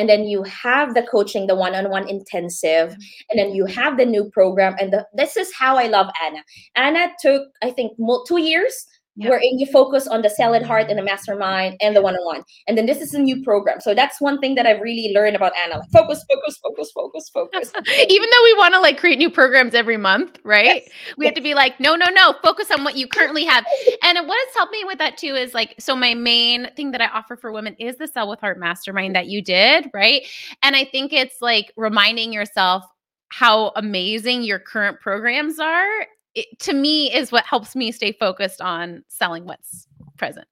and 0.00 0.08
then 0.08 0.24
you 0.24 0.42
have 0.44 0.94
the 0.94 1.02
coaching 1.02 1.46
the 1.46 1.54
one-on-one 1.54 2.08
intensive 2.08 2.96
and 3.28 3.38
then 3.38 3.54
you 3.54 3.66
have 3.66 3.98
the 3.98 4.06
new 4.06 4.30
program 4.30 4.74
and 4.80 4.92
the, 4.92 5.06
this 5.14 5.36
is 5.36 5.52
how 5.52 5.76
i 5.76 5.86
love 5.86 6.08
anna. 6.24 6.42
Anna 6.74 7.12
took 7.20 7.42
i 7.62 7.70
think 7.70 7.92
two 8.26 8.40
years 8.40 8.86
Yep. 9.16 9.28
wherein 9.28 9.58
you 9.58 9.66
focus 9.66 10.06
on 10.06 10.22
the 10.22 10.30
Sell 10.30 10.54
Heart 10.64 10.86
and 10.88 10.98
the 10.98 11.02
mastermind 11.02 11.76
and 11.80 11.96
the 11.96 12.00
one-on-one. 12.00 12.42
And 12.68 12.78
then 12.78 12.86
this 12.86 13.00
is 13.00 13.12
a 13.12 13.18
new 13.18 13.42
program. 13.42 13.80
So 13.80 13.92
that's 13.92 14.20
one 14.20 14.38
thing 14.38 14.54
that 14.54 14.66
I've 14.66 14.80
really 14.80 15.12
learned 15.12 15.34
about 15.34 15.52
Anna. 15.58 15.78
Like 15.78 15.90
focus, 15.92 16.24
focus, 16.32 16.58
focus, 16.62 16.92
focus, 16.92 17.28
focus. 17.28 17.72
Even 18.08 18.28
though 18.30 18.44
we 18.44 18.54
want 18.54 18.74
to 18.74 18.80
like 18.80 18.98
create 18.98 19.18
new 19.18 19.28
programs 19.28 19.74
every 19.74 19.96
month, 19.96 20.38
right? 20.44 20.82
Yes. 20.84 20.88
We 21.18 21.24
yes. 21.24 21.30
have 21.30 21.34
to 21.34 21.42
be 21.42 21.54
like, 21.54 21.78
no, 21.80 21.96
no, 21.96 22.06
no, 22.10 22.34
focus 22.42 22.70
on 22.70 22.84
what 22.84 22.96
you 22.96 23.08
currently 23.08 23.44
have. 23.44 23.66
and 24.04 24.26
what 24.28 24.38
has 24.46 24.54
helped 24.54 24.72
me 24.72 24.84
with 24.84 24.98
that 24.98 25.18
too 25.18 25.34
is 25.34 25.54
like, 25.54 25.74
so 25.78 25.96
my 25.96 26.14
main 26.14 26.70
thing 26.76 26.92
that 26.92 27.00
I 27.00 27.08
offer 27.08 27.36
for 27.36 27.50
women 27.50 27.74
is 27.80 27.96
the 27.96 28.06
Sell 28.06 28.28
with 28.28 28.40
Heart 28.40 28.60
mastermind 28.60 29.16
that 29.16 29.26
you 29.26 29.42
did, 29.42 29.90
right? 29.92 30.22
And 30.62 30.76
I 30.76 30.84
think 30.84 31.12
it's 31.12 31.42
like 31.42 31.72
reminding 31.76 32.32
yourself 32.32 32.84
how 33.28 33.72
amazing 33.76 34.44
your 34.44 34.60
current 34.60 35.00
programs 35.00 35.58
are 35.58 36.06
it, 36.34 36.46
to 36.60 36.72
me 36.72 37.12
is 37.12 37.32
what 37.32 37.44
helps 37.44 37.74
me 37.74 37.92
stay 37.92 38.12
focused 38.12 38.60
on 38.60 39.04
selling 39.08 39.44
what's 39.44 39.86
present. 40.16 40.46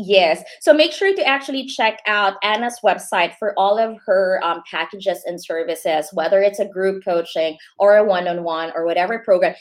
Yes. 0.00 0.44
So 0.60 0.72
make 0.72 0.92
sure 0.92 1.12
to 1.12 1.26
actually 1.26 1.66
check 1.66 1.98
out 2.06 2.34
Anna's 2.44 2.78
website 2.84 3.34
for 3.36 3.52
all 3.58 3.78
of 3.78 3.98
her 4.06 4.40
um, 4.44 4.62
packages 4.70 5.24
and 5.26 5.42
services, 5.42 6.08
whether 6.12 6.40
it's 6.40 6.60
a 6.60 6.68
group 6.68 7.04
coaching 7.04 7.58
or 7.80 7.96
a 7.96 8.04
one 8.04 8.28
on 8.28 8.44
one 8.44 8.70
or 8.76 8.86
whatever 8.86 9.18
program. 9.18 9.56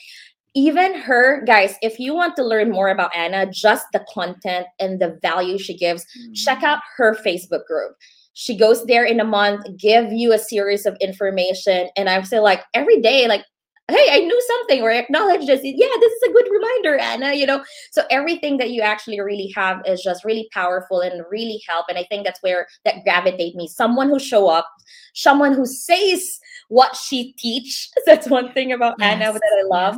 Even 0.53 0.93
her, 0.93 1.43
guys, 1.45 1.75
if 1.81 1.99
you 1.99 2.13
want 2.13 2.35
to 2.35 2.43
learn 2.43 2.71
more 2.71 2.89
about 2.89 3.15
Anna, 3.15 3.51
just 3.51 3.87
the 3.93 4.05
content 4.13 4.67
and 4.79 5.01
the 5.01 5.17
value 5.23 5.57
she 5.57 5.75
gives, 5.75 6.03
mm-hmm. 6.03 6.33
check 6.33 6.61
out 6.61 6.79
her 6.97 7.15
Facebook 7.15 7.65
group. 7.65 7.95
She 8.33 8.55
goes 8.55 8.85
there 8.85 9.05
in 9.05 9.19
a 9.19 9.25
month, 9.25 9.65
give 9.75 10.11
you 10.11 10.33
a 10.33 10.37
series 10.37 10.85
of 10.85 10.95
information. 11.01 11.89
And 11.97 12.07
I'm 12.07 12.23
still 12.23 12.43
like 12.43 12.63
every 12.75 13.01
day, 13.01 13.27
like 13.27 13.43
hey 13.89 14.07
i 14.11 14.19
knew 14.19 14.41
something 14.47 14.81
or 14.81 14.91
acknowledge 14.91 15.45
this 15.45 15.61
yeah 15.63 15.87
this 15.99 16.11
is 16.11 16.29
a 16.29 16.33
good 16.33 16.47
reminder 16.51 16.97
anna 16.97 17.33
you 17.33 17.45
know 17.45 17.63
so 17.91 18.03
everything 18.11 18.57
that 18.57 18.71
you 18.71 18.81
actually 18.81 19.19
really 19.19 19.51
have 19.55 19.81
is 19.85 20.01
just 20.01 20.25
really 20.25 20.47
powerful 20.53 21.01
and 21.01 21.23
really 21.29 21.61
help 21.67 21.85
and 21.89 21.97
i 21.97 22.03
think 22.09 22.25
that's 22.25 22.41
where 22.41 22.67
that 22.85 23.03
gravitate 23.03 23.55
me 23.55 23.67
someone 23.67 24.09
who 24.09 24.19
show 24.19 24.47
up 24.47 24.67
someone 25.13 25.53
who 25.53 25.65
says 25.65 26.39
what 26.69 26.95
she 26.95 27.33
teach 27.33 27.89
that's 28.05 28.29
one 28.29 28.51
thing 28.53 28.71
about 28.71 28.95
yes. 28.99 29.13
anna 29.13 29.33
that 29.33 29.63
i 29.63 29.67
love. 29.67 29.97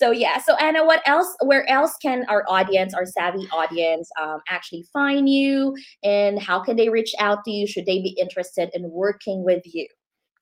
So 0.00 0.12
yeah, 0.12 0.38
so 0.38 0.54
Anna, 0.56 0.82
what 0.86 1.02
else? 1.04 1.28
Where 1.44 1.68
else 1.68 1.94
can 2.00 2.24
our 2.30 2.42
audience, 2.48 2.94
our 2.94 3.04
savvy 3.04 3.46
audience, 3.52 4.08
um, 4.18 4.40
actually 4.48 4.86
find 4.94 5.28
you, 5.28 5.76
and 6.02 6.40
how 6.40 6.58
can 6.58 6.76
they 6.76 6.88
reach 6.88 7.12
out 7.18 7.44
to 7.44 7.50
you? 7.50 7.66
Should 7.66 7.84
they 7.84 8.00
be 8.00 8.16
interested 8.18 8.70
in 8.72 8.90
working 8.90 9.44
with 9.44 9.62
you? 9.66 9.86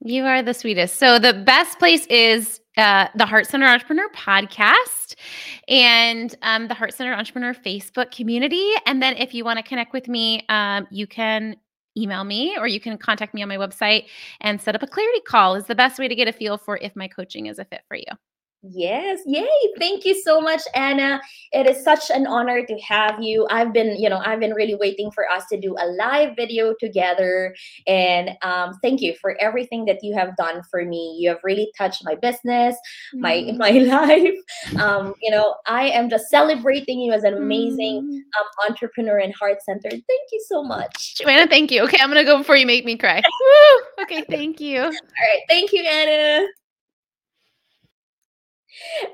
You 0.01 0.25
are 0.25 0.43
the 0.43 0.55
sweetest. 0.55 0.97
So 0.97 1.19
the 1.19 1.35
best 1.35 1.79
place 1.79 2.07
is 2.07 2.61
uh, 2.77 3.09
the 3.17 3.27
Heart 3.27 3.47
Center 3.47 3.67
Entrepreneur 3.67 4.09
podcast 4.11 5.17
and 5.67 6.33
um, 6.43 6.69
the 6.69 6.75
Heart 6.75 6.95
Center 6.95 7.13
Entrepreneur 7.13 7.53
Facebook 7.53 8.13
community. 8.13 8.71
And 8.87 9.03
then 9.03 9.17
if 9.17 9.35
you 9.35 9.45
want 9.45 9.59
to 9.59 9.65
connect 9.65 9.93
with 9.93 10.07
me, 10.07 10.47
um, 10.49 10.87
you 10.91 11.09
can 11.09 11.57
email 11.97 12.23
me 12.23 12.57
or 12.57 12.69
you 12.69 12.79
can 12.79 12.97
contact 12.97 13.35
me 13.35 13.43
on 13.43 13.49
my 13.49 13.57
website 13.57 14.05
and 14.41 14.61
set 14.61 14.77
up 14.77 14.85
a 14.85 14.87
clarity 14.87 15.21
call 15.27 15.57
is 15.57 15.67
the 15.67 15.75
best 15.75 15.99
way 15.99 16.07
to 16.07 16.15
get 16.15 16.29
a 16.29 16.33
feel 16.33 16.57
for 16.57 16.79
if 16.79 16.95
my 16.95 17.09
coaching 17.09 17.47
is 17.47 17.59
a 17.59 17.65
fit 17.65 17.83
for 17.89 17.97
you. 17.97 18.05
Yes, 18.63 19.21
yay. 19.25 19.47
Thank 19.79 20.05
you 20.05 20.21
so 20.21 20.41
much, 20.41 20.63
Anna. 20.75 21.21
It 21.53 21.69
is 21.69 21.85
such 21.85 22.11
an 22.11 22.27
honor 22.27 22.67
to 22.67 22.79
have 22.81 23.23
you. 23.23 23.47
I've 23.51 23.73
been, 23.73 23.97
you 23.97 24.09
know, 24.09 24.19
I've 24.25 24.41
been 24.41 24.53
really 24.53 24.75
waiting 24.75 25.13
for 25.13 25.31
us 25.31 25.45
to 25.53 25.61
do 25.61 25.77
a 25.79 25.87
live 25.87 26.35
video 26.35 26.75
together. 26.81 27.55
And 27.87 28.31
um, 28.43 28.73
thank 28.83 29.01
you 29.01 29.15
for 29.21 29.37
everything 29.41 29.85
that 29.85 29.99
you 30.03 30.13
have 30.17 30.37
done 30.37 30.63
for 30.71 30.85
me. 30.85 31.17
You 31.21 31.29
have 31.29 31.39
really 31.45 31.71
touched 31.79 32.05
my 32.05 32.17
business, 32.17 32.77
my 33.15 33.35
Mm. 33.49 33.57
my 33.59 33.71
life. 33.71 34.35
Um, 34.77 35.15
you 35.23 35.31
know, 35.31 35.55
I 35.67 35.89
am 35.91 36.11
just 36.11 36.29
celebrating 36.29 36.99
you 37.01 37.13
as 37.13 37.23
an 37.23 37.35
amazing 37.35 38.03
Mm. 38.03 38.17
um, 38.41 38.47
entrepreneur 38.69 39.19
and 39.19 39.33
heart 39.35 39.59
center. 39.63 39.89
Thank 39.89 40.05
you 40.33 40.45
so 40.49 40.65
much. 40.65 41.15
Joanna, 41.15 41.47
thank 41.47 41.71
you. 41.71 41.83
Okay, 41.85 41.99
I'm 42.01 42.09
gonna 42.11 42.25
go 42.25 42.39
before 42.39 42.57
you 42.57 42.67
make 42.67 42.85
me 42.85 42.97
cry. 42.97 43.23
Woo! 43.23 44.03
Okay, 44.03 44.25
thank 44.29 44.61
you. 44.61 44.83
All 44.83 44.91
right. 44.91 45.43
Thank 45.49 45.73
you, 45.73 45.83
Anna. 45.85 46.47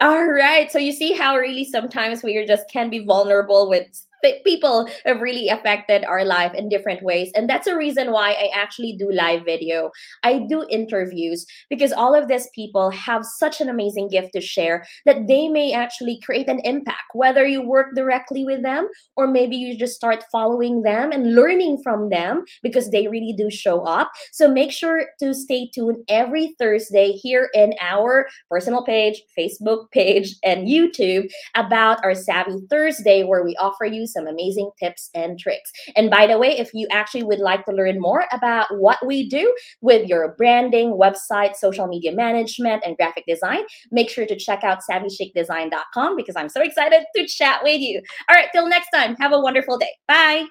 All 0.01 0.25
right. 0.27 0.71
So 0.71 0.79
you 0.79 0.93
see 0.93 1.13
how 1.13 1.37
really 1.37 1.65
sometimes 1.65 2.23
we 2.23 2.45
just 2.47 2.69
can 2.71 2.91
be 2.91 3.05
vulnerable 3.05 3.69
with 3.69 3.85
th- 3.85 3.97
people 4.45 4.89
have 5.05 5.21
really 5.21 5.49
affected 5.49 6.05
our 6.05 6.25
life 6.25 6.55
in 6.55 6.69
different 6.69 7.03
ways. 7.03 7.31
And 7.35 7.49
that's 7.49 7.67
a 7.67 7.77
reason 7.77 8.13
why 8.13 8.31
I 8.31 8.51
actually 8.55 8.95
do 8.99 9.11
live 9.13 9.45
video. 9.45 9.91
I 10.23 10.47
do 10.49 10.67
interviews 10.71 11.47
because 11.71 11.93
all 11.93 12.15
of 12.15 12.29
these 12.29 12.49
people 12.55 12.91
have 12.91 13.25
such 13.25 13.61
an 13.61 13.69
amazing 13.69 14.09
gift 14.09 14.33
to 14.35 14.41
share 14.41 14.87
that 15.07 15.27
they 15.27 15.49
may 15.49 15.73
actually 15.73 16.21
create 16.25 16.49
an 16.49 16.61
impact, 16.65 17.15
whether 17.15 17.47
you 17.47 17.63
work 17.63 17.95
directly 17.95 18.45
with 18.45 18.63
them 18.63 18.89
or 19.17 19.27
maybe 19.27 19.57
you 19.57 19.77
just 19.77 19.95
start 19.95 20.25
following 20.31 20.83
them 20.83 21.13
and 21.13 21.35
learning 21.35 21.81
from 21.83 22.11
them 22.11 22.45
because 22.63 22.91
they 22.91 23.09
really 23.09 23.35
do 23.37 23.51
show 23.51 23.83
up. 23.83 24.11
So 24.33 24.49
make 24.49 24.73
sure 24.73 25.07
to 25.21 25.35
stay 25.35 25.71
tuned 25.75 25.99
every 26.09 26.55
Thursday 26.59 27.13
here 27.13 27.51
in 27.55 27.75
our 27.81 28.27
personal 28.51 28.85
page, 28.85 29.23
Facebook 29.39 29.91
page, 29.91 30.37
and 30.43 30.69
YouTube 30.69 31.31
about 31.55 32.05
our 32.05 32.15
Savvy 32.15 32.61
Thursday, 32.71 33.25
where 33.25 33.45
we 33.45 33.57
offer 33.57 33.85
you 33.85 34.07
some 34.15 34.27
amazing 34.27 34.71
tips 34.79 35.11
and 35.15 35.39
tricks. 35.39 35.71
And 35.97 36.11
by 36.11 36.27
the 36.27 36.39
way, 36.39 36.57
if 36.59 36.71
you 36.73 36.87
actually 36.91 37.25
would 37.25 37.41
like 37.41 37.65
to 37.67 37.73
learn 37.73 38.01
more 38.01 38.25
about 38.33 38.67
what 38.79 39.05
we 39.07 39.29
do 39.29 39.55
with 39.81 40.09
your 40.09 40.35
branding, 40.37 40.93
website, 40.93 41.57
social 41.57 41.87
media 41.87 42.13
management, 42.13 42.83
and 42.87 42.97
graphic 42.97 43.25
design, 43.27 43.63
make 43.91 44.09
sure 44.09 44.27
to 44.27 44.37
check 44.37 44.65
out 44.65 44.79
savvychicdesign.com 44.91 46.17
because 46.17 46.37
I'm 46.37 46.49
so 46.49 46.63
excited 46.63 47.05
to 47.17 47.27
chat 47.27 47.61
with 47.63 47.81
you. 47.81 48.01
All 48.29 48.37
right, 48.37 48.49
till 48.53 48.69
next 48.69 48.91
time, 48.95 49.17
have 49.21 49.33
a 49.33 49.41
wonderful 49.41 49.79
day. 49.79 49.91
Bye. 50.09 50.47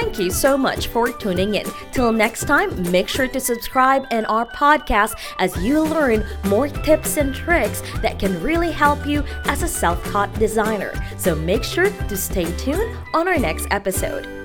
Thank 0.00 0.18
you 0.18 0.32
so 0.32 0.58
much 0.58 0.88
for 0.88 1.12
tuning 1.12 1.54
in. 1.54 1.66
Till 1.92 2.10
next 2.10 2.46
time, 2.46 2.90
make 2.90 3.06
sure 3.06 3.28
to 3.28 3.38
subscribe 3.38 4.08
in 4.10 4.24
our 4.24 4.44
podcast 4.44 5.16
as 5.38 5.56
you 5.62 5.84
learn 5.84 6.26
more 6.46 6.66
tips 6.66 7.16
and 7.16 7.32
tricks 7.32 7.80
that 8.02 8.18
can 8.18 8.42
really 8.42 8.72
help 8.72 9.06
you 9.06 9.22
as 9.44 9.62
a 9.62 9.68
self 9.68 10.04
taught 10.10 10.36
designer. 10.36 10.92
So 11.16 11.36
make 11.36 11.62
sure 11.62 11.90
to 11.90 12.16
stay 12.16 12.50
tuned 12.56 12.96
on 13.14 13.28
our 13.28 13.38
next 13.38 13.68
episode. 13.70 14.43